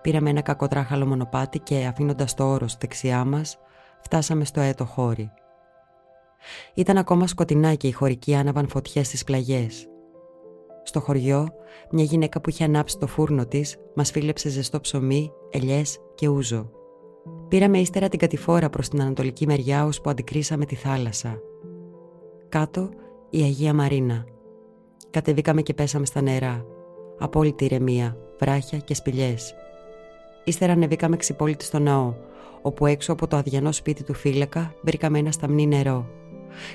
Πήραμε 0.00 0.30
ένα 0.30 0.40
κακοτράχαλο 0.40 1.06
μονοπάτι 1.06 1.58
και 1.58 1.86
αφήνοντας 1.86 2.34
το 2.34 2.44
όρος 2.44 2.76
δεξιά 2.76 3.24
μας, 3.24 3.58
φτάσαμε 4.04 4.44
στο 4.44 4.60
έτο 4.60 4.84
χώρι. 4.84 5.30
Ήταν 6.74 6.96
ακόμα 6.96 7.26
σκοτεινά 7.26 7.74
και 7.74 7.86
οι 7.86 7.92
χωρικοί 7.92 8.34
άναβαν 8.34 8.68
φωτιές 8.68 9.06
στις 9.06 9.24
πλαγιές. 9.24 9.88
Στο 10.82 11.00
χωριό, 11.00 11.48
μια 11.90 12.04
γυναίκα 12.04 12.40
που 12.40 12.50
είχε 12.50 12.64
ανάψει 12.64 12.98
το 12.98 13.06
φούρνο 13.06 13.46
της 13.46 13.76
μας 13.94 14.10
φίλεψε 14.10 14.48
ζεστό 14.48 14.80
ψωμί, 14.80 15.32
ελιές 15.50 15.98
και 16.14 16.28
ούζο. 16.28 16.70
Πήραμε 17.48 17.78
ύστερα 17.78 18.08
την 18.08 18.18
κατηφόρα 18.18 18.70
προς 18.70 18.88
την 18.88 19.00
ανατολική 19.00 19.46
μεριά 19.46 19.88
που 20.02 20.10
αντικρίσαμε 20.10 20.64
τη 20.64 20.74
θάλασσα. 20.74 21.38
Κάτω 22.48 22.88
η 23.30 23.42
Αγία 23.42 23.74
Μαρίνα. 23.74 24.24
Κατεβήκαμε 25.10 25.62
και 25.62 25.74
πέσαμε 25.74 26.06
στα 26.06 26.20
νερά. 26.20 26.64
Απόλυτη 27.18 27.64
ηρεμία, 27.64 28.16
βράχια 28.38 28.78
και 28.78 28.94
σπηλιές. 28.94 29.54
Ύστερα 30.44 30.72
ανεβήκαμε 30.72 31.16
ξυπόλυτη 31.16 31.64
στο 31.64 31.78
ναό, 31.78 32.14
όπου 32.66 32.86
έξω 32.86 33.12
από 33.12 33.26
το 33.26 33.36
αδιανό 33.36 33.72
σπίτι 33.72 34.04
του 34.04 34.14
φύλακα 34.14 34.74
βρήκαμε 34.82 35.18
ένα 35.18 35.32
σταμνί 35.32 35.66
νερό. 35.66 36.08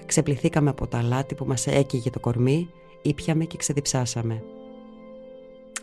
Ξεπληθήκαμε 0.06 0.69
από 0.69 0.88
το 0.88 0.97
αλάτι 0.97 1.36
που 1.36 1.45
μας 1.45 1.67
έκυγε 1.67 2.10
το 2.10 2.19
κορμί, 2.19 2.69
ήπιαμε 3.02 3.45
και 3.45 3.58
ξεδιψάσαμε. 3.58 4.43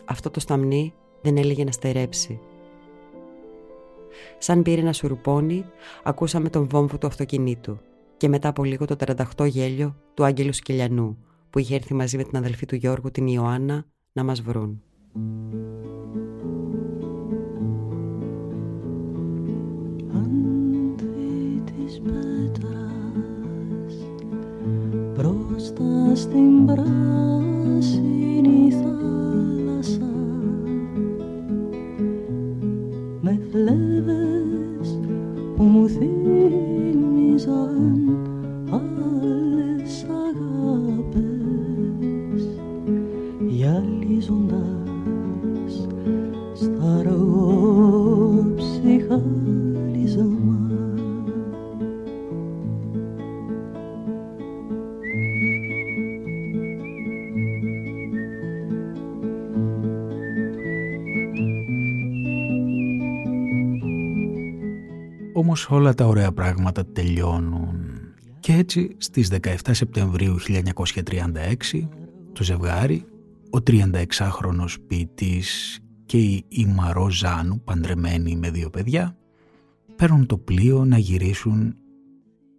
Αυτό 0.05 0.29
το 0.29 0.39
σταμνί 0.39 0.93
δεν 1.21 1.37
έλεγε 1.37 1.63
να 1.63 1.71
στερέψει. 1.71 2.39
Σαν 4.37 4.61
πήρε 4.61 4.81
ένα 4.81 4.93
σουρουπόνι, 4.93 5.65
ακούσαμε 6.03 6.49
τον 6.49 6.67
βόμβο 6.67 6.97
του 6.97 7.07
αυτοκινήτου 7.07 7.79
και 8.17 8.27
μετά 8.27 8.47
από 8.47 8.63
λίγο 8.63 8.85
το 8.85 8.95
38 9.37 9.47
γέλιο 9.47 9.95
του 10.13 10.23
Άγγελου 10.23 10.53
Σκελιανού 10.53 11.17
που 11.49 11.59
είχε 11.59 11.75
έρθει 11.75 11.93
μαζί 11.93 12.17
με 12.17 12.23
την 12.23 12.37
αδελφή 12.37 12.65
του 12.65 12.75
Γιώργου 12.75 13.11
την 13.11 13.27
Ιωάννα 13.27 13.85
να 14.11 14.23
μας 14.23 14.41
βρουν. 14.41 14.81
Μπροστά 25.73 26.15
στην 26.15 26.65
πράσινη 26.65 27.61
θάλασσα. 28.71 30.11
Με 33.21 33.39
φλέβες 33.51 34.99
που 35.55 35.63
μου 35.63 35.87
θύμιζαν 35.87 37.55
άλλες 38.69 40.05
αγάπες 40.09 40.76
όλα 65.69 65.93
τα 65.93 66.05
ωραία 66.05 66.31
πράγματα 66.31 66.85
τελειώνουν 66.85 67.97
Και 68.39 68.53
έτσι 68.53 68.95
στις 68.97 69.31
17 69.41 69.55
Σεπτεμβρίου 69.71 70.35
1936 70.47 71.87
το 72.33 72.43
ζευγάρι, 72.43 73.05
ο 73.49 73.57
36χρονος 73.67 74.75
ποιητής 74.87 75.79
και 76.05 76.17
η 76.17 76.45
Ιμαρό 76.47 77.09
Ζάνου, 77.09 77.61
παντρεμένοι 77.63 78.35
με 78.35 78.51
δύο 78.51 78.69
παιδιά, 78.69 79.17
παίρνουν 79.95 80.25
το 80.25 80.37
πλοίο 80.37 80.85
να 80.85 80.97
γυρίσουν 80.97 81.75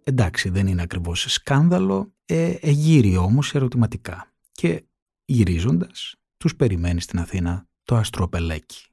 εντάξει 0.03 0.49
δεν 0.49 0.67
είναι 0.67 0.81
ακριβώς 0.81 1.25
σκάνδαλο, 1.27 2.13
ε, 2.25 2.55
εγείρει 2.61 3.17
όμως 3.17 3.55
ερωτηματικά. 3.55 4.33
Και 4.51 4.83
γυρίζοντας, 5.25 6.15
τους 6.37 6.55
περιμένει 6.55 7.01
στην 7.01 7.19
Αθήνα 7.19 7.67
το 7.83 7.95
Αστροπελέκι. 7.95 8.88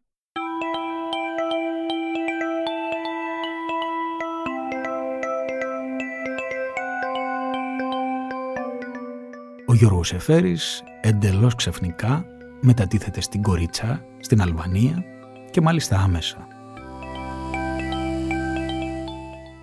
Γιώργος 9.77 10.12
Εφέρης 10.12 10.83
εντελώς 11.01 11.55
ξαφνικά 11.55 12.25
μετατίθεται 12.61 13.21
στην 13.21 13.43
Κορίτσα, 13.43 14.05
στην 14.21 14.41
Αλβανία 14.41 15.05
και 15.51 15.61
μάλιστα 15.61 15.99
άμεσα. 15.99 16.47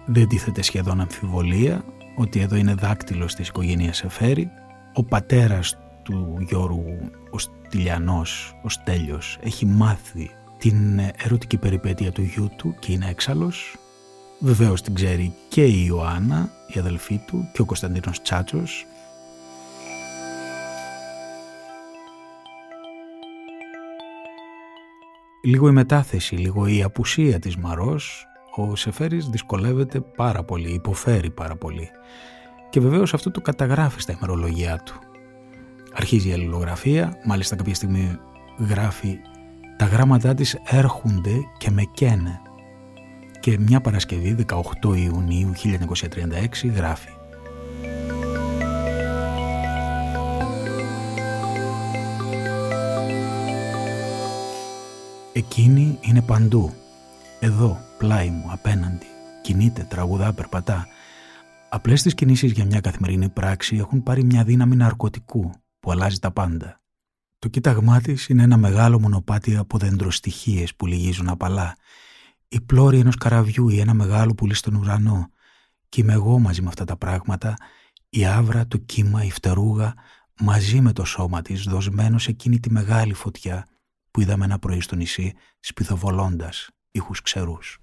Δεν 0.05 0.27
τίθεται 0.27 0.61
σχεδόν 0.61 0.99
αμφιβολία 0.99 1.83
ότι 2.17 2.39
εδώ 2.39 2.55
είναι 2.55 2.73
δάκτυλος 2.73 3.35
της 3.35 3.47
οικογένειας 3.47 4.03
Εφέρη. 4.03 4.49
Ο 4.93 5.03
πατέρας 5.03 5.77
του 6.03 6.37
Γιώργου, 6.47 7.11
ο 7.31 7.37
Στυλιανός, 7.37 8.59
ο 8.63 8.69
Στέλιος, 8.69 9.37
έχει 9.41 9.65
μάθει 9.65 10.29
την 10.57 10.99
ερωτική 11.23 11.57
περιπέτεια 11.57 12.11
του 12.11 12.21
γιού 12.21 12.49
του 12.55 12.75
και 12.79 12.91
είναι 12.91 13.09
έξαλλος. 13.09 13.75
Βεβαίως 14.39 14.81
την 14.81 14.93
ξέρει 14.93 15.33
και 15.49 15.65
η 15.65 15.83
Ιωάννα, 15.87 16.49
η 16.73 16.79
αδελφή 16.79 17.21
του, 17.27 17.49
και 17.53 17.61
ο 17.61 17.65
Κωνσταντίνος 17.65 18.21
Τσάτσος. 18.21 18.85
Λίγο 25.45 25.67
η 25.67 25.71
μετάθεση, 25.71 26.35
λίγο 26.35 26.67
η 26.67 26.83
απουσία 26.83 27.39
της 27.39 27.57
Μαρός 27.57 28.27
ο 28.55 28.75
Σεφέρης 28.75 29.27
δυσκολεύεται 29.27 30.01
πάρα 30.01 30.43
πολύ, 30.43 30.69
υποφέρει 30.73 31.29
πάρα 31.29 31.55
πολύ. 31.55 31.89
Και 32.69 32.79
βεβαίως 32.79 33.13
αυτό 33.13 33.31
το 33.31 33.41
καταγράφει 33.41 34.01
στα 34.01 34.13
ημερολογία 34.13 34.77
του. 34.85 34.99
Αρχίζει 35.93 36.29
η 36.29 36.33
αλληλογραφία, 36.33 37.17
μάλιστα 37.25 37.55
κάποια 37.55 37.75
στιγμή 37.75 38.19
γράφει 38.69 39.17
«Τα 39.77 39.85
γράμματά 39.85 40.33
της 40.33 40.57
έρχονται 40.65 41.35
και 41.57 41.71
με 41.71 41.83
καίνε». 41.93 42.41
Και 43.39 43.57
μια 43.59 43.81
Παρασκευή, 43.81 44.35
18 44.49 44.95
Ιουνίου 44.95 45.51
1936, 45.53 46.67
γράφει 46.75 47.09
Εκείνη 55.35 55.97
είναι 56.01 56.21
παντού, 56.21 56.73
εδώ, 57.39 57.79
πλάι 57.97 58.29
μου, 58.29 58.51
απέναντι. 58.51 59.05
Κινείται, 59.41 59.83
τραγουδά, 59.89 60.33
περπατά. 60.33 60.87
Απλές 61.69 62.01
τις 62.01 62.13
κινήσεις 62.13 62.51
για 62.51 62.65
μια 62.65 62.79
καθημερινή 62.79 63.29
πράξη 63.29 63.75
έχουν 63.75 64.03
πάρει 64.03 64.23
μια 64.23 64.43
δύναμη 64.43 64.75
ναρκωτικού 64.75 65.51
που 65.79 65.91
αλλάζει 65.91 66.19
τα 66.19 66.31
πάντα. 66.31 66.81
Το 67.39 67.47
κοίταγμά 67.47 68.01
της 68.01 68.27
είναι 68.27 68.43
ένα 68.43 68.57
μεγάλο 68.57 68.99
μονοπάτι 68.99 69.55
από 69.55 69.77
δεντροστοιχίες 69.77 70.75
που 70.75 70.85
λυγίζουν 70.85 71.29
απαλά. 71.29 71.75
Η 72.47 72.61
πλώρη 72.61 72.99
ενός 72.99 73.15
καραβιού 73.15 73.69
ή 73.69 73.79
ένα 73.79 73.93
μεγάλο 73.93 74.33
πουλί 74.33 74.53
στον 74.53 74.75
ουρανό. 74.75 75.29
Και 75.89 76.01
είμαι 76.01 76.13
εγώ 76.13 76.39
μαζί 76.39 76.61
με 76.61 76.67
αυτά 76.67 76.85
τα 76.85 76.97
πράγματα, 76.97 77.55
η 78.09 78.25
άβρα, 78.25 78.67
το 78.67 78.77
κύμα, 78.77 79.23
η 79.23 79.31
φτερούγα, 79.31 79.93
μαζί 80.39 80.81
με 80.81 80.93
το 80.93 81.05
σώμα 81.05 81.41
της 81.41 81.63
δοσμένο 81.63 82.17
σε 82.17 82.31
εκείνη 82.31 82.59
τη 82.59 82.71
μεγάλη 82.71 83.13
φωτιά 83.13 83.67
που 84.13 84.21
είδαμε 84.21 84.45
ένα 84.45 84.59
πρωί 84.59 84.81
στο 84.81 84.95
νησί 84.95 85.33
σπιθοβολώντας 85.59 86.69
ήχους 86.91 87.21
ξερούς. 87.21 87.82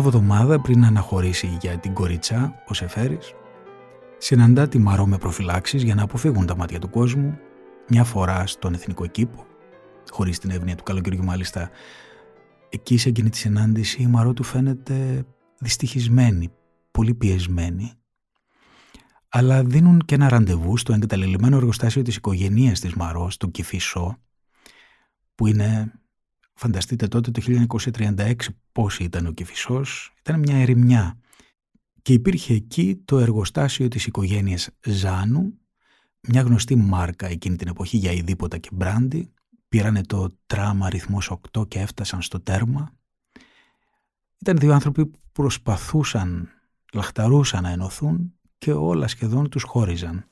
Εβδομάδα 0.00 0.60
πριν 0.60 0.84
αναχωρήσει 0.84 1.56
για 1.60 1.78
την 1.78 1.94
κοριτσά, 1.94 2.62
ο 2.68 2.74
Σεφέρης, 2.74 3.34
συναντά 4.18 4.68
τη 4.68 4.78
Μαρό 4.78 5.06
με 5.06 5.18
προφυλάξεις 5.18 5.82
για 5.82 5.94
να 5.94 6.02
αποφύγουν 6.02 6.46
τα 6.46 6.56
μάτια 6.56 6.78
του 6.78 6.90
κόσμου, 6.90 7.38
μια 7.88 8.04
φορά 8.04 8.46
στον 8.46 8.74
εθνικό 8.74 9.06
κήπο, 9.06 9.46
χωρίς 10.10 10.38
την 10.38 10.50
εύνοια 10.50 10.76
του 10.76 10.82
καλοκαιριού 10.82 11.24
μάλιστα. 11.24 11.70
Εκεί 12.68 12.96
σε 12.96 13.08
εκείνη 13.08 13.30
τη 13.30 13.36
συνάντηση 13.36 14.02
η 14.02 14.06
Μαρό 14.06 14.32
του 14.32 14.42
φαίνεται 14.42 15.24
δυστυχισμένη, 15.58 16.50
πολύ 16.90 17.14
πιεσμένη, 17.14 17.92
αλλά 19.28 19.62
δίνουν 19.62 20.00
και 20.04 20.14
ένα 20.14 20.28
ραντεβού 20.28 20.76
στο 20.76 20.92
εγκαταλελειμμένο 20.92 21.56
εργοστάσιο 21.56 22.02
της 22.02 22.16
οικογένειας 22.16 22.80
της 22.80 22.94
Μαρό, 22.94 23.30
του 23.38 23.50
Κηφισό, 23.50 24.18
που 25.34 25.46
είναι 25.46 25.92
Φανταστείτε 26.62 27.08
τότε 27.08 27.30
το 27.30 27.42
1936 27.92 28.34
πώς 28.72 28.98
ήταν 28.98 29.26
ο 29.26 29.30
Κηφισός, 29.30 30.12
ήταν 30.20 30.38
μια 30.38 30.56
ερημιά. 30.56 31.18
Και 32.02 32.12
υπήρχε 32.12 32.54
εκεί 32.54 33.02
το 33.04 33.18
εργοστάσιο 33.18 33.88
της 33.88 34.06
οικογένειας 34.06 34.68
Ζάνου, 34.84 35.58
μια 36.20 36.42
γνωστή 36.42 36.76
μάρκα 36.76 37.26
εκείνη 37.26 37.56
την 37.56 37.68
εποχή 37.68 37.96
για 37.96 38.12
ειδήποτα 38.12 38.58
και 38.58 38.68
μπράντι. 38.72 39.32
Πήρανε 39.68 40.02
το 40.02 40.28
τράμα 40.46 40.86
αριθμός 40.86 41.30
8 41.52 41.68
και 41.68 41.78
έφτασαν 41.78 42.22
στο 42.22 42.40
τέρμα. 42.40 42.92
Ήταν 44.38 44.58
δύο 44.58 44.72
άνθρωποι 44.72 45.06
που 45.06 45.18
προσπαθούσαν, 45.32 46.48
λαχταρούσαν 46.92 47.62
να 47.62 47.70
ενωθούν 47.70 48.32
και 48.58 48.72
όλα 48.72 49.08
σχεδόν 49.08 49.48
τους 49.48 49.62
χώριζαν. 49.62 50.24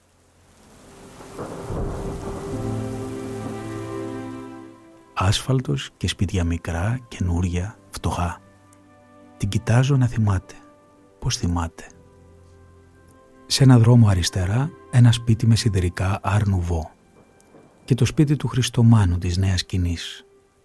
Άσφαλτος 5.15 5.91
και 5.97 6.09
σπίτια 6.09 6.45
μικρά, 6.45 6.99
καινούρια, 7.09 7.79
φτωχά. 7.91 8.41
Την 9.37 9.49
κοιτάζω 9.49 9.97
να 9.97 10.07
θυμάται. 10.07 10.55
Πώς 11.19 11.37
θυμάται. 11.37 11.87
Σε 13.47 13.63
ένα 13.63 13.79
δρόμο 13.79 14.09
αριστερά 14.09 14.71
ένα 14.91 15.13
σπίτι 15.13 15.47
με 15.47 15.57
σιδερικά 15.57 16.21
αρνουβό 16.23 16.91
και 17.85 17.95
το 17.95 18.05
σπίτι 18.05 18.37
του 18.37 18.49
Χριστομάνου 18.49 19.19
της 19.19 19.37
νέας 19.37 19.61
σκηνής. 19.61 20.24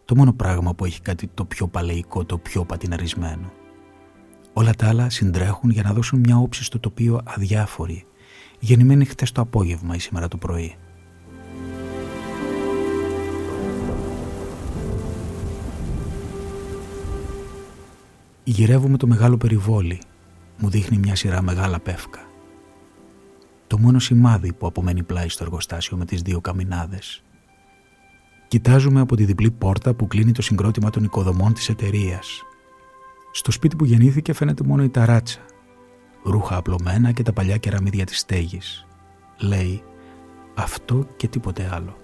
Το 0.09 0.15
μόνο 0.15 0.33
πράγμα 0.33 0.75
που 0.75 0.85
έχει 0.85 1.01
κάτι 1.01 1.27
το 1.33 1.45
πιο 1.45 1.67
παλαιικό, 1.67 2.25
το 2.25 2.37
πιο 2.37 2.65
πατιναρισμένο. 2.65 3.51
Όλα 4.53 4.73
τα 4.73 4.87
άλλα 4.87 5.09
συντρέχουν 5.09 5.69
για 5.69 5.83
να 5.83 5.93
δώσουν 5.93 6.19
μια 6.19 6.37
όψη 6.37 6.63
στο 6.63 6.79
τοπίο 6.79 7.21
αδιάφορη, 7.23 8.05
γεννημένη 8.59 9.05
χτες 9.05 9.31
το 9.31 9.41
απόγευμα 9.41 9.95
ή 9.95 9.99
σήμερα 9.99 10.27
το 10.27 10.37
πρωί. 10.37 10.75
Γυρεύουμε 18.43 18.97
το 18.97 19.07
μεγάλο 19.07 19.37
περιβόλι. 19.37 20.01
Μου 20.57 20.69
δείχνει 20.69 20.97
μια 20.97 21.15
σειρά 21.15 21.41
μεγάλα 21.41 21.79
πεύκα. 21.79 22.19
Το 23.67 23.79
μόνο 23.79 23.99
σημάδι 23.99 24.53
που 24.53 24.67
απομένει 24.67 25.03
πλάι 25.03 25.29
στο 25.29 25.43
εργοστάσιο 25.43 25.97
με 25.97 26.05
τις 26.05 26.21
δύο 26.21 26.41
καμινάδες. 26.41 27.23
Κοιτάζουμε 28.49 28.99
από 28.99 29.15
τη 29.15 29.25
διπλή 29.25 29.51
πόρτα 29.51 29.93
που 29.93 30.07
κλείνει 30.07 30.31
το 30.31 30.41
συγκρότημα 30.41 30.89
των 30.89 31.03
οικοδομών 31.03 31.53
της 31.53 31.69
εταιρείας. 31.69 32.43
Στο 33.31 33.51
σπίτι 33.51 33.75
που 33.75 33.85
γεννήθηκε 33.85 34.33
φαίνεται 34.33 34.63
μόνο 34.63 34.83
η 34.83 34.89
ταράτσα. 34.89 35.39
Ρούχα 36.23 36.55
απλωμένα 36.57 37.11
και 37.11 37.23
τα 37.23 37.33
παλιά 37.33 37.57
κεραμίδια 37.57 38.05
της 38.05 38.19
στέγης. 38.19 38.85
Λέει 39.39 39.83
αυτό 40.55 41.07
και 41.15 41.27
τίποτε 41.27 41.69
άλλο. 41.73 41.97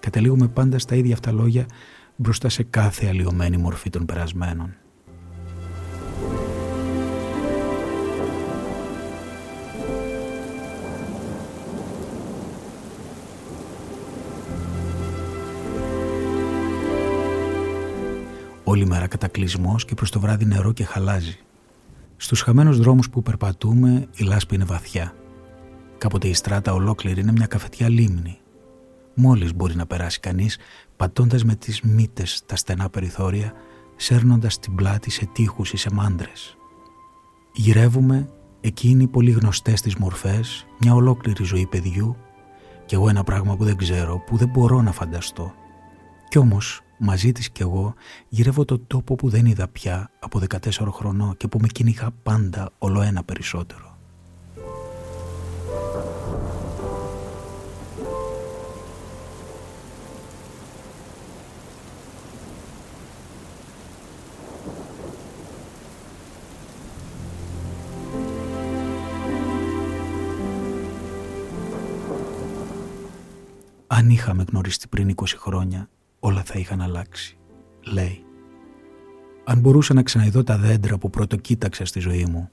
Καταλήγουμε 0.00 0.48
πάντα 0.48 0.78
στα 0.78 0.94
ίδια 0.94 1.14
αυτά 1.14 1.32
λόγια 1.32 1.66
μπροστά 2.16 2.48
σε 2.48 2.62
κάθε 2.62 3.06
αλλοιωμένη 3.06 3.56
μορφή 3.56 3.90
των 3.90 4.06
περασμένων. 4.06 4.74
Όλη 18.70 18.86
μέρα 18.86 19.06
κατακλυσμός 19.06 19.84
και 19.84 19.94
προς 19.94 20.10
το 20.10 20.20
βράδυ 20.20 20.44
νερό 20.44 20.72
και 20.72 20.84
χαλάζει. 20.84 21.38
Στους 22.16 22.40
χαμένους 22.40 22.78
δρόμους 22.78 23.10
που 23.10 23.22
περπατούμε 23.22 24.08
η 24.16 24.24
λάσπη 24.24 24.54
είναι 24.54 24.64
βαθιά. 24.64 25.14
Κάποτε 25.98 26.28
η 26.28 26.34
στράτα 26.34 26.72
ολόκληρη 26.72 27.20
είναι 27.20 27.32
μια 27.32 27.46
καφετιά 27.46 27.88
λίμνη. 27.88 28.38
Μόλις 29.14 29.54
μπορεί 29.54 29.76
να 29.76 29.86
περάσει 29.86 30.20
κανείς 30.20 30.58
πατώντας 30.96 31.44
με 31.44 31.54
τις 31.54 31.80
μύτες 31.80 32.42
τα 32.46 32.56
στενά 32.56 32.90
περιθώρια 32.90 33.52
σέρνοντας 33.96 34.58
την 34.58 34.74
πλάτη 34.74 35.10
σε 35.10 35.28
τείχους 35.32 35.72
ή 35.72 35.76
σε 35.76 35.90
μάντρες. 35.92 36.56
Γυρεύουμε 37.52 38.28
εκείνοι 38.60 39.06
πολύ 39.06 39.30
γνωστές 39.30 39.80
τις 39.80 39.96
μορφές, 39.96 40.66
μια 40.80 40.94
ολόκληρη 40.94 41.44
ζωή 41.44 41.66
παιδιού 41.66 42.16
και 42.86 42.94
εγώ 42.94 43.08
ένα 43.08 43.24
πράγμα 43.24 43.56
που 43.56 43.64
δεν 43.64 43.76
ξέρω, 43.76 44.22
που 44.26 44.36
δεν 44.36 44.48
μπορώ 44.48 44.82
να 44.82 44.92
φανταστώ. 44.92 45.52
Κι 46.28 46.38
όμως 46.38 46.82
μαζί 46.98 47.32
της 47.32 47.50
κι 47.50 47.62
εγώ 47.62 47.94
γυρεύω 48.28 48.64
το 48.64 48.78
τόπο 48.78 49.14
που 49.14 49.28
δεν 49.28 49.46
είδα 49.46 49.68
πια 49.68 50.10
από 50.20 50.40
14 50.48 50.70
χρονών 50.90 51.36
και 51.36 51.48
που 51.48 51.58
με 51.60 51.66
κυνηγά 51.66 52.10
πάντα 52.22 52.70
όλο 52.78 53.00
ένα 53.00 53.24
περισσότερο. 53.24 53.96
Αν 73.86 74.10
είχαμε 74.10 74.44
γνωριστεί 74.50 74.88
πριν 74.88 75.14
20 75.16 75.24
χρόνια, 75.36 75.88
όλα 76.20 76.42
θα 76.44 76.58
είχαν 76.58 76.80
αλλάξει. 76.80 77.38
Λέει. 77.80 78.22
Αν 79.44 79.58
μπορούσα 79.58 79.94
να 79.94 80.02
ξαναειδώ 80.02 80.42
τα 80.42 80.58
δέντρα 80.58 80.98
που 80.98 81.10
πρώτο 81.10 81.36
κοίταξα 81.36 81.84
στη 81.84 82.00
ζωή 82.00 82.24
μου, 82.24 82.50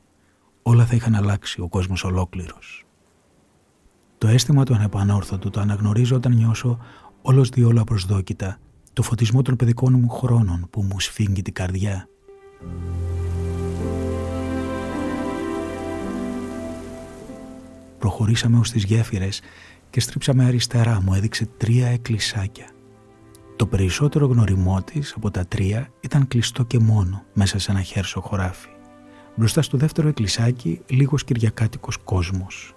όλα 0.64 0.86
θα 0.86 0.96
είχαν 0.96 1.16
αλλάξει 1.16 1.62
ο 1.62 1.68
κόσμος 1.68 2.04
ολόκληρος. 2.04 2.86
Το 4.18 4.28
αίσθημα 4.28 4.64
του 4.64 4.74
ανεπανόρθωτου 4.76 5.50
το 5.50 5.60
αναγνωρίζω 5.60 6.16
όταν 6.16 6.34
νιώσω 6.34 6.80
όλος 7.22 7.50
διόλου 7.50 7.80
απροσδόκητα 7.80 8.60
το 8.94 9.02
φωτισμό 9.02 9.42
των 9.42 9.56
παιδικών 9.56 10.00
μου 10.00 10.10
χρόνων 10.10 10.68
που 10.70 10.82
μου 10.82 11.00
σφίγγει 11.00 11.42
την 11.42 11.54
καρδιά. 11.54 12.08
Προχωρήσαμε 18.00 18.58
ως 18.58 18.72
τις 18.72 18.84
γέφυρες 18.84 19.42
και 19.90 20.00
στρίψαμε 20.00 20.46
αριστερά 20.46 21.02
μου 21.02 21.14
έδειξε 21.14 21.46
τρία 21.58 21.88
εκκλησάκια. 21.88 22.75
Το 23.56 23.68
περισσότερο 23.68 24.26
γνωριμό 24.26 24.82
της 24.84 25.14
από 25.16 25.32
τα 25.32 25.46
τρία 25.46 25.90
ήταν 26.00 26.28
κλειστό 26.28 26.64
και 26.64 26.80
μόνο 26.80 27.24
μέσα 27.34 27.60
σε 27.60 27.72
ένα 27.72 27.82
χέρσο 27.82 28.22
χωράφι. 28.22 28.70
Μπροστά 29.36 29.62
στο 29.62 29.78
δεύτερο 29.78 30.08
εκκλησάκι 30.08 30.82
λίγος 30.88 31.24
κυριακάτικος 31.24 31.98
κόσμος. 31.98 32.74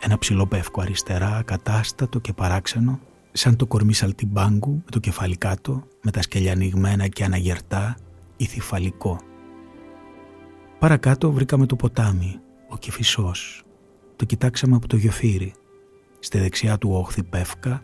Ένα 0.00 0.18
ψηλό 0.18 0.46
πεύκο 0.46 0.80
αριστερά, 0.80 1.42
κατάστατο 1.44 2.18
και 2.18 2.32
παράξενο, 2.32 3.00
σαν 3.32 3.56
το 3.56 3.66
κορμί 3.66 3.92
σαλτιμπάγκου 3.92 4.74
με 4.74 4.90
το 4.90 4.98
κεφάλι 4.98 5.36
κάτω, 5.36 5.82
με 6.02 6.10
τα 6.10 6.22
σκελιά 6.22 6.52
ανοιγμένα 6.52 7.08
και 7.08 7.24
αναγερτά, 7.24 7.96
ηθιφαλικό. 8.36 9.20
Παρακάτω 10.78 11.32
βρήκαμε 11.32 11.66
το 11.66 11.76
ποτάμι, 11.76 12.40
ο 12.68 12.76
Κηφισός. 12.76 13.62
Το 14.16 14.24
κοιτάξαμε 14.24 14.76
από 14.76 14.88
το 14.88 14.96
γιοφύρι. 14.96 15.52
Στη 16.18 16.38
δεξιά 16.38 16.78
του 16.78 16.90
όχθη 16.92 17.22
πεύκα 17.22 17.82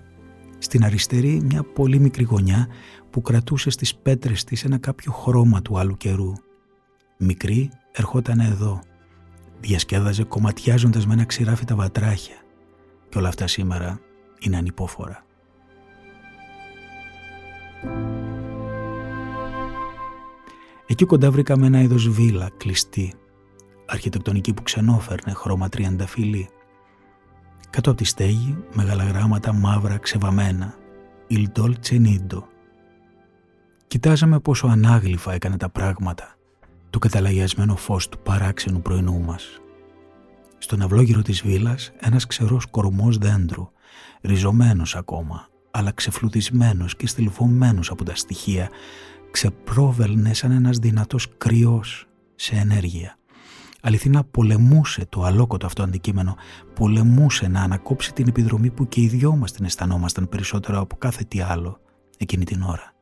στην 0.67 0.85
αριστερή 0.85 1.41
μια 1.45 1.63
πολύ 1.63 1.99
μικρή 1.99 2.25
γωνιά 2.25 2.69
που 3.11 3.23
κρατούσε 3.23 3.71
στις 3.71 3.95
πέτρες 3.97 4.45
της 4.45 4.65
ένα 4.65 4.79
κάποιο 4.79 5.13
χρώμα 5.13 5.63
του 5.63 5.79
άλλου 5.79 5.97
καιρού. 5.97 6.33
Μικρή 7.19 7.71
ερχόταν 7.93 8.41
εδώ. 8.41 8.81
Διασκέδαζε 9.61 10.25
κομματιάζοντας 10.25 11.07
με 11.07 11.13
ένα 11.13 11.25
ξηράφι 11.25 11.65
τα 11.65 11.75
βατράχια. 11.75 12.37
Και 13.09 13.19
όλα 13.19 13.29
αυτά 13.29 13.47
σήμερα 13.47 14.01
είναι 14.41 14.57
ανυπόφορα. 14.57 15.25
Εκεί 20.87 21.05
κοντά 21.05 21.31
βρήκαμε 21.31 21.67
ένα 21.67 21.81
είδος 21.81 22.09
βίλα 22.09 22.51
κλειστή, 22.57 23.15
αρχιτεκτονική 23.87 24.55
που 24.55 24.63
ξενόφερνε 24.63 25.33
χρώμα 25.33 25.69
τριανταφυλλή. 25.69 26.49
Κάτω 27.77 27.91
από 27.91 27.99
τη 28.01 28.05
στέγη, 28.05 28.65
μεγάλα 28.73 29.05
γράμματα 29.05 29.53
μαύρα 29.53 29.97
ξεβαμένα. 29.97 30.75
«Il 31.31 31.45
dolce 31.59 32.07
nido». 32.07 32.43
Κοιτάζαμε 33.87 34.41
πόσο 34.41 34.67
ανάγλυφα 34.67 35.33
έκανε 35.33 35.57
τα 35.57 35.69
πράγματα 35.69 36.35
το 36.91 36.99
καταλαγιασμένο 36.99 37.77
φως 37.77 38.09
του 38.09 38.19
παράξενου 38.19 38.83
πρωινού 38.83 39.21
μας. 39.21 39.61
Στον 40.59 40.83
αυλόγυρο 40.83 41.23
της 41.23 41.43
βίλας 41.43 41.93
ένας 41.99 42.27
ξερός 42.27 42.67
κορμός 42.67 43.19
δέντρου, 43.19 43.69
ριζωμένος 44.21 44.97
ακόμα, 44.97 45.49
αλλά 45.71 45.93
ξεφλουδισμένος 45.93 46.97
και 46.97 47.07
στυλβωμένος 47.07 47.91
από 47.91 48.05
τα 48.05 48.15
στοιχεία, 48.15 48.69
ξεπρόβελνε 49.31 50.35
σαν 50.35 50.51
ένας 50.51 50.79
δυνατός 50.79 51.29
κρυός 51.39 52.09
σε 52.35 52.55
ενέργεια 52.57 53.17
αληθινά 53.87 54.25
πολεμούσε 54.25 55.07
το 55.09 55.23
αλόκοτο 55.23 55.67
αυτό 55.67 55.83
αντικείμενο, 55.83 56.37
πολεμούσε 56.75 57.49
να 57.49 57.63
ανακόψει 57.63 58.13
την 58.13 58.29
επιδρομή 58.29 58.71
που 58.71 58.89
και 58.89 59.01
οι 59.01 59.07
δυο 59.07 59.37
μας 59.37 59.53
την 59.53 59.65
αισθανόμασταν 59.65 60.29
περισσότερο 60.29 60.81
από 60.81 60.97
κάθε 60.97 61.25
τι 61.25 61.41
άλλο 61.41 61.81
εκείνη 62.19 62.45
την 62.45 62.63
ώρα. 62.63 62.95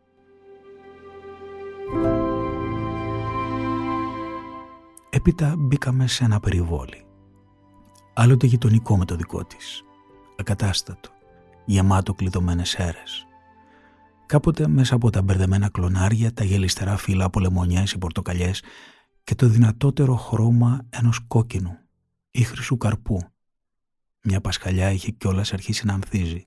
Έπειτα 5.10 5.54
μπήκαμε 5.58 6.06
σε 6.06 6.24
ένα 6.24 6.40
περιβόλι. 6.40 7.04
Άλλοτε 8.14 8.46
γειτονικό 8.46 8.96
με 8.96 9.04
το 9.04 9.16
δικό 9.16 9.44
της. 9.44 9.82
Ακατάστατο, 10.38 11.10
γεμάτο 11.64 12.14
κλειδωμένες 12.14 12.74
αίρες. 12.74 13.26
Κάποτε 14.26 14.68
μέσα 14.68 14.94
από 14.94 15.10
τα 15.10 15.22
μπερδεμένα 15.22 15.68
κλονάρια, 15.68 16.32
τα 16.32 16.44
γελιστερά 16.44 16.96
φύλλα 16.96 17.24
από 17.24 17.40
λεμονιές 17.40 17.92
ή 17.92 17.98
πορτοκαλιές 17.98 18.62
και 19.24 19.34
το 19.34 19.46
δυνατότερο 19.46 20.16
χρώμα 20.16 20.87
ενός 20.90 21.20
κόκκινου 21.26 21.78
ή 22.30 22.42
χρυσού 22.42 22.76
καρπού. 22.76 23.20
Μια 24.22 24.40
πασχαλιά 24.40 24.90
είχε 24.90 25.10
κιόλας 25.10 25.52
αρχίσει 25.52 25.87
να 25.87 25.94
ανθίζει. 25.94 26.46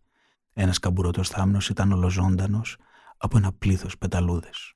Ένας 0.54 0.80
καμπουρωτός 0.80 1.30
θάμνος 1.30 1.70
ήταν 1.70 1.92
ολοζώντανος, 1.92 2.78
από 3.18 3.38
ένα 3.38 3.52
πλήθος 3.52 3.98
πεταλούδες. 3.98 4.74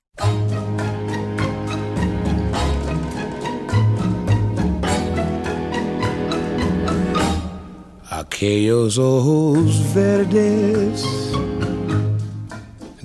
Aquellos 8.23 8.93
ojos 8.97 9.71
verdes 9.95 10.99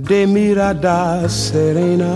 de 0.08 0.20
mirada 0.34 1.28
serena 1.28 2.14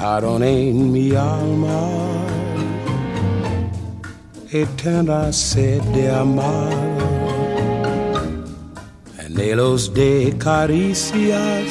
dejaron 0.00 0.42
en 0.42 0.92
mi 0.92 1.14
alma. 1.14 1.90
Eterna 4.50 5.30
sed 5.30 5.82
de 5.94 6.10
amar, 6.10 6.72
anhelos 9.18 9.92
de 9.92 10.34
caricias, 10.38 11.66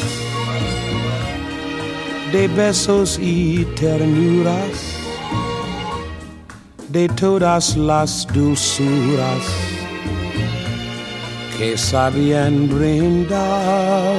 de 2.31 2.47
besos 2.49 3.17
y 3.19 3.65
ternuras. 3.75 4.77
De 6.89 7.07
todas 7.09 7.75
las 7.77 8.27
dulzuras 8.33 9.43
que 11.57 11.77
sabían 11.77 12.67
brindar 12.67 14.17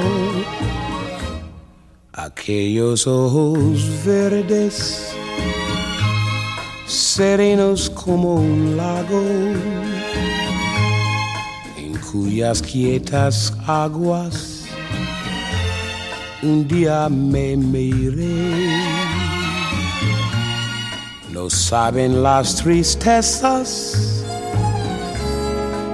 aquellos 2.13 3.07
ojos 3.07 4.03
verdes 4.05 5.15
serenos 6.85 7.89
como 7.89 8.35
un 8.35 8.75
lago 8.75 9.21
en 11.77 11.97
cuyas 12.11 12.61
quietas 12.61 13.53
aguas 13.65 14.65
un 16.43 16.67
día 16.67 17.07
me 17.07 17.55
miré 17.55 18.75
no 21.31 21.49
saben 21.49 22.21
las 22.21 22.57
tristezas 22.57 24.25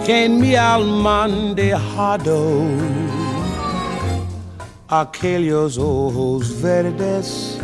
que 0.03 0.25
en 0.25 0.39
mi 0.39 0.55
alma 0.55 1.25
han 1.25 1.53
dejado 1.53 2.63
aquellos 4.89 5.77
ojos 5.77 6.61
verdes 6.61 7.59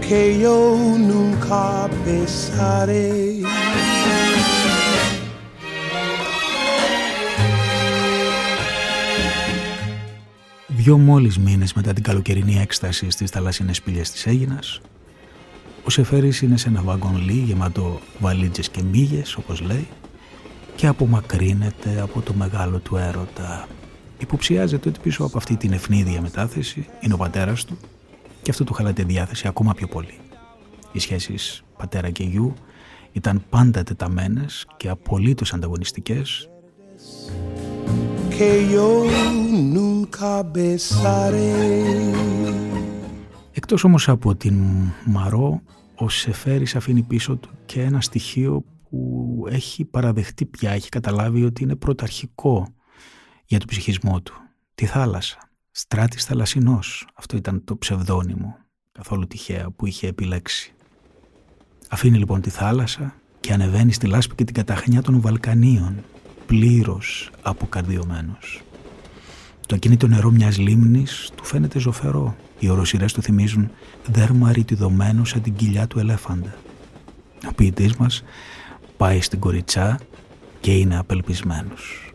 que 0.00 0.38
yo 0.40 0.58
nunca 0.98 1.88
besaré. 2.04 3.42
Δυο 10.66 10.98
μόλις 10.98 11.38
μήνες 11.38 11.72
μετά 11.72 11.92
την 11.92 12.02
καλοκαιρινή 12.02 12.58
έκσταση 12.60 13.10
στις 13.10 13.30
θαλασσινές 13.30 13.82
πηγές 13.82 14.10
της 14.10 14.26
Αίγινας, 14.26 14.80
ο 15.84 15.90
Σεφέρης 15.90 16.42
είναι 16.42 16.56
σε 16.56 16.68
ένα 16.68 16.82
βαγόνι 16.82 17.32
γεμάτο 17.32 18.00
βαλίτσες 18.20 18.68
και 18.68 18.82
μύγες, 18.82 19.36
όπως 19.36 19.60
λέει, 19.60 19.88
και 20.74 20.86
απομακρύνεται 20.86 22.00
από 22.00 22.20
το 22.20 22.32
μεγάλο 22.34 22.78
του 22.78 22.96
έρωτα. 22.96 23.68
Υποψιάζεται 24.18 24.88
ότι 24.88 25.00
πίσω 25.00 25.24
από 25.24 25.38
αυτή 25.38 25.56
την 25.56 25.72
ευνίδια 25.72 26.20
μετάθεση 26.20 26.86
είναι 27.00 27.14
ο 27.14 27.16
πατέρας 27.16 27.64
του 27.64 27.78
και 28.42 28.50
αυτό 28.50 28.64
του 28.64 28.72
χαλάτε 28.72 29.02
διάθεση 29.02 29.48
ακόμα 29.48 29.74
πιο 29.74 29.86
πολύ. 29.86 30.18
Οι 30.92 30.98
σχέσεις 30.98 31.64
πατέρα 31.76 32.10
και 32.10 32.24
γιου 32.24 32.54
ήταν 33.12 33.44
πάντα 33.50 33.82
τεταμένες 33.82 34.66
και 34.76 34.88
απολύτως 34.88 35.52
ανταγωνιστικές 35.52 36.48
Εκτός 43.52 43.84
όμως 43.84 44.08
από 44.08 44.34
την 44.34 44.54
Μαρό, 45.04 45.62
ο 45.94 46.08
Σεφέρης 46.08 46.76
αφήνει 46.76 47.02
πίσω 47.02 47.36
του 47.36 47.48
και 47.66 47.82
ένα 47.82 48.00
στοιχείο 48.00 48.64
που 48.90 49.44
έχει 49.50 49.84
παραδεχτεί 49.84 50.46
πια, 50.46 50.70
έχει 50.70 50.88
καταλάβει 50.88 51.44
ότι 51.44 51.62
είναι 51.62 51.76
πρωταρχικό 51.76 52.66
για 53.44 53.58
τον 53.58 53.68
ψυχισμό 53.68 54.20
του. 54.20 54.34
Τη 54.74 54.86
θάλασσα. 54.86 55.38
Στράτης 55.70 56.24
θαλασσινός. 56.24 57.06
Αυτό 57.14 57.36
ήταν 57.36 57.64
το 57.64 57.76
ψευδόνυμο, 57.76 58.56
καθόλου 58.92 59.26
τυχαία, 59.26 59.70
που 59.70 59.86
είχε 59.86 60.06
επιλέξει. 60.06 60.74
Αφήνει 61.88 62.18
λοιπόν 62.18 62.40
τη 62.40 62.50
θάλασσα 62.50 63.14
και 63.40 63.52
ανεβαίνει 63.52 63.92
στη 63.92 64.06
λάσπη 64.06 64.34
και 64.34 64.44
την 64.44 64.54
καταχνιά 64.54 65.02
των 65.02 65.20
Βαλκανίων, 65.20 66.04
πλήρως 66.46 67.30
αποκαρδιωμένος. 67.42 68.62
Το 69.66 69.74
ακίνητο 69.74 70.06
νερό 70.06 70.30
μιας 70.30 70.58
λίμνης 70.58 71.30
του 71.34 71.44
φαίνεται 71.44 71.78
ζωφερό. 71.78 72.36
Οι 72.58 72.68
οροσυρές 72.68 73.12
του 73.12 73.22
θυμίζουν 73.22 73.70
δέρμα 74.06 74.52
ρητιδωμένο 74.52 75.24
σαν 75.24 75.42
την 75.42 75.54
κοιλιά 75.54 75.86
του 75.86 75.98
ελέφαντα. 75.98 76.54
Ο 77.48 77.52
ποιητής 77.54 77.96
μας 77.96 78.24
πάει 78.96 79.20
στην 79.20 79.38
κοριτσά 79.38 79.98
και 80.60 80.76
είναι 80.76 80.98
απελπισμένος. 80.98 82.12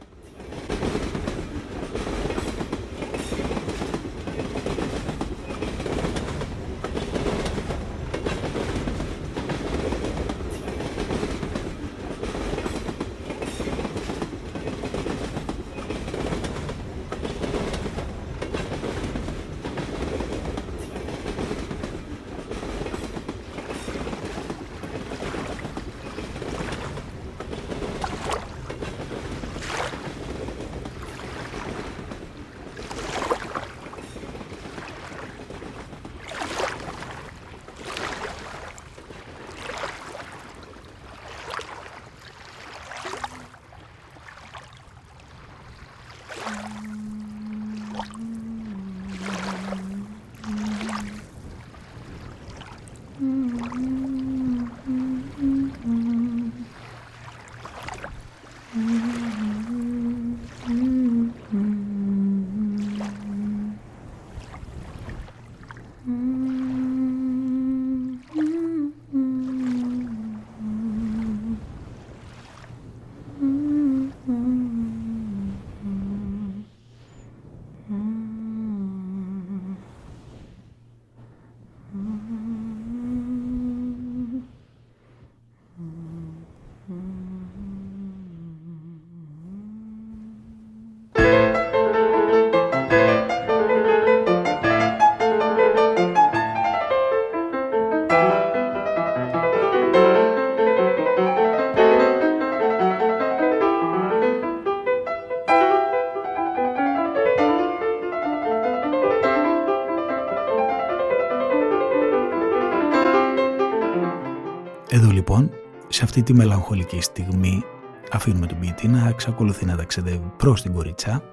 Σε 115.87 116.03
αυτή 116.03 116.23
τη 116.23 116.33
μελαγχολική 116.33 117.01
στιγμή 117.01 117.63
αφήνουμε 118.11 118.45
τον 118.45 118.59
ποιητή 118.59 118.87
να 118.87 119.07
εξακολουθεί 119.07 119.65
να 119.65 119.75
ταξιδεύει 119.75 120.31
προς 120.37 120.61
την 120.61 120.73
κοριτσά 120.73 121.23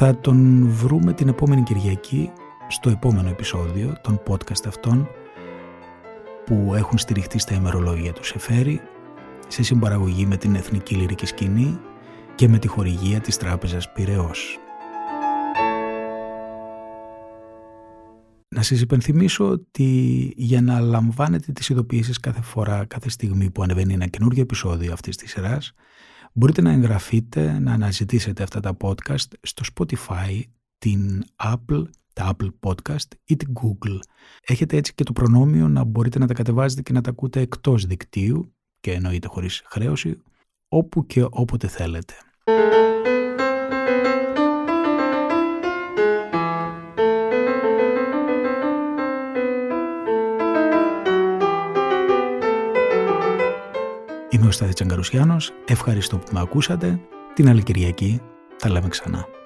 Θα 0.00 0.18
τον 0.20 0.68
βρούμε 0.70 1.12
την 1.12 1.28
επόμενη 1.28 1.62
Κυριακή 1.62 2.32
στο 2.68 2.90
επόμενο 2.90 3.28
επεισόδιο 3.28 3.96
των 4.00 4.22
podcast 4.28 4.66
αυτών 4.66 5.08
που 6.44 6.72
έχουν 6.74 6.98
στηριχτεί 6.98 7.38
στα 7.38 7.54
ημερολόγια 7.54 8.12
του 8.12 8.24
Σεφέρη 8.24 8.80
σε 9.48 9.62
συμπαραγωγή 9.62 10.26
με 10.26 10.36
την 10.36 10.54
Εθνική 10.54 10.94
Λυρική 10.94 11.26
Σκηνή 11.26 11.78
και 12.34 12.48
με 12.48 12.58
τη 12.58 12.68
χορηγία 12.68 13.20
της 13.20 13.36
Τράπεζας 13.36 13.92
Πυραιός. 13.92 14.58
Να 18.58 18.64
σας 18.64 18.80
υπενθυμίσω 18.80 19.48
ότι 19.48 20.32
για 20.36 20.60
να 20.60 20.80
λαμβάνετε 20.80 21.52
τις 21.52 21.68
ειδοποιήσεις 21.68 22.20
κάθε 22.20 22.42
φορά, 22.42 22.84
κάθε 22.84 23.08
στιγμή 23.08 23.50
που 23.50 23.62
ανεβαίνει 23.62 23.92
ένα 23.92 24.06
καινούργιο 24.06 24.42
επεισόδιο 24.42 24.92
αυτής 24.92 25.16
της 25.16 25.30
σειράς, 25.30 25.72
μπορείτε 26.32 26.62
να 26.62 26.70
εγγραφείτε, 26.70 27.58
να 27.58 27.72
αναζητήσετε 27.72 28.42
αυτά 28.42 28.60
τα 28.60 28.76
podcast 28.80 29.26
στο 29.42 29.64
Spotify, 29.74 30.42
την 30.78 31.24
Apple, 31.44 31.84
τα 32.12 32.36
Apple 32.36 32.50
Podcast 32.60 33.08
ή 33.24 33.36
την 33.36 33.52
Google. 33.62 33.98
Έχετε 34.46 34.76
έτσι 34.76 34.94
και 34.94 35.04
το 35.04 35.12
προνόμιο 35.12 35.68
να 35.68 35.84
μπορείτε 35.84 36.18
να 36.18 36.26
τα 36.26 36.34
κατεβάζετε 36.34 36.82
και 36.82 36.92
να 36.92 37.00
τα 37.00 37.10
ακούτε 37.10 37.40
εκτός 37.40 37.86
δικτύου 37.86 38.54
και 38.80 38.92
εννοείται 38.92 39.28
χωρίς 39.28 39.62
χρέωση, 39.64 40.22
όπου 40.68 41.06
και 41.06 41.26
όποτε 41.30 41.68
θέλετε. 41.68 42.14
Είμαι 54.38 54.46
ο 54.46 54.50
Στάδη 54.50 54.72
Τσαγκαρουσιάνος, 54.72 55.52
ευχαριστώ 55.66 56.18
που 56.18 56.26
με 56.32 56.40
ακούσατε. 56.40 57.00
Την 57.34 57.48
άλλη 57.48 57.62
Κυριακή 57.62 58.20
θα 58.56 58.70
λέμε 58.70 58.88
ξανά. 58.88 59.37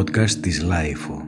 Podcast 0.00 0.30
της 0.30 0.62
Λάιφου. 0.62 1.19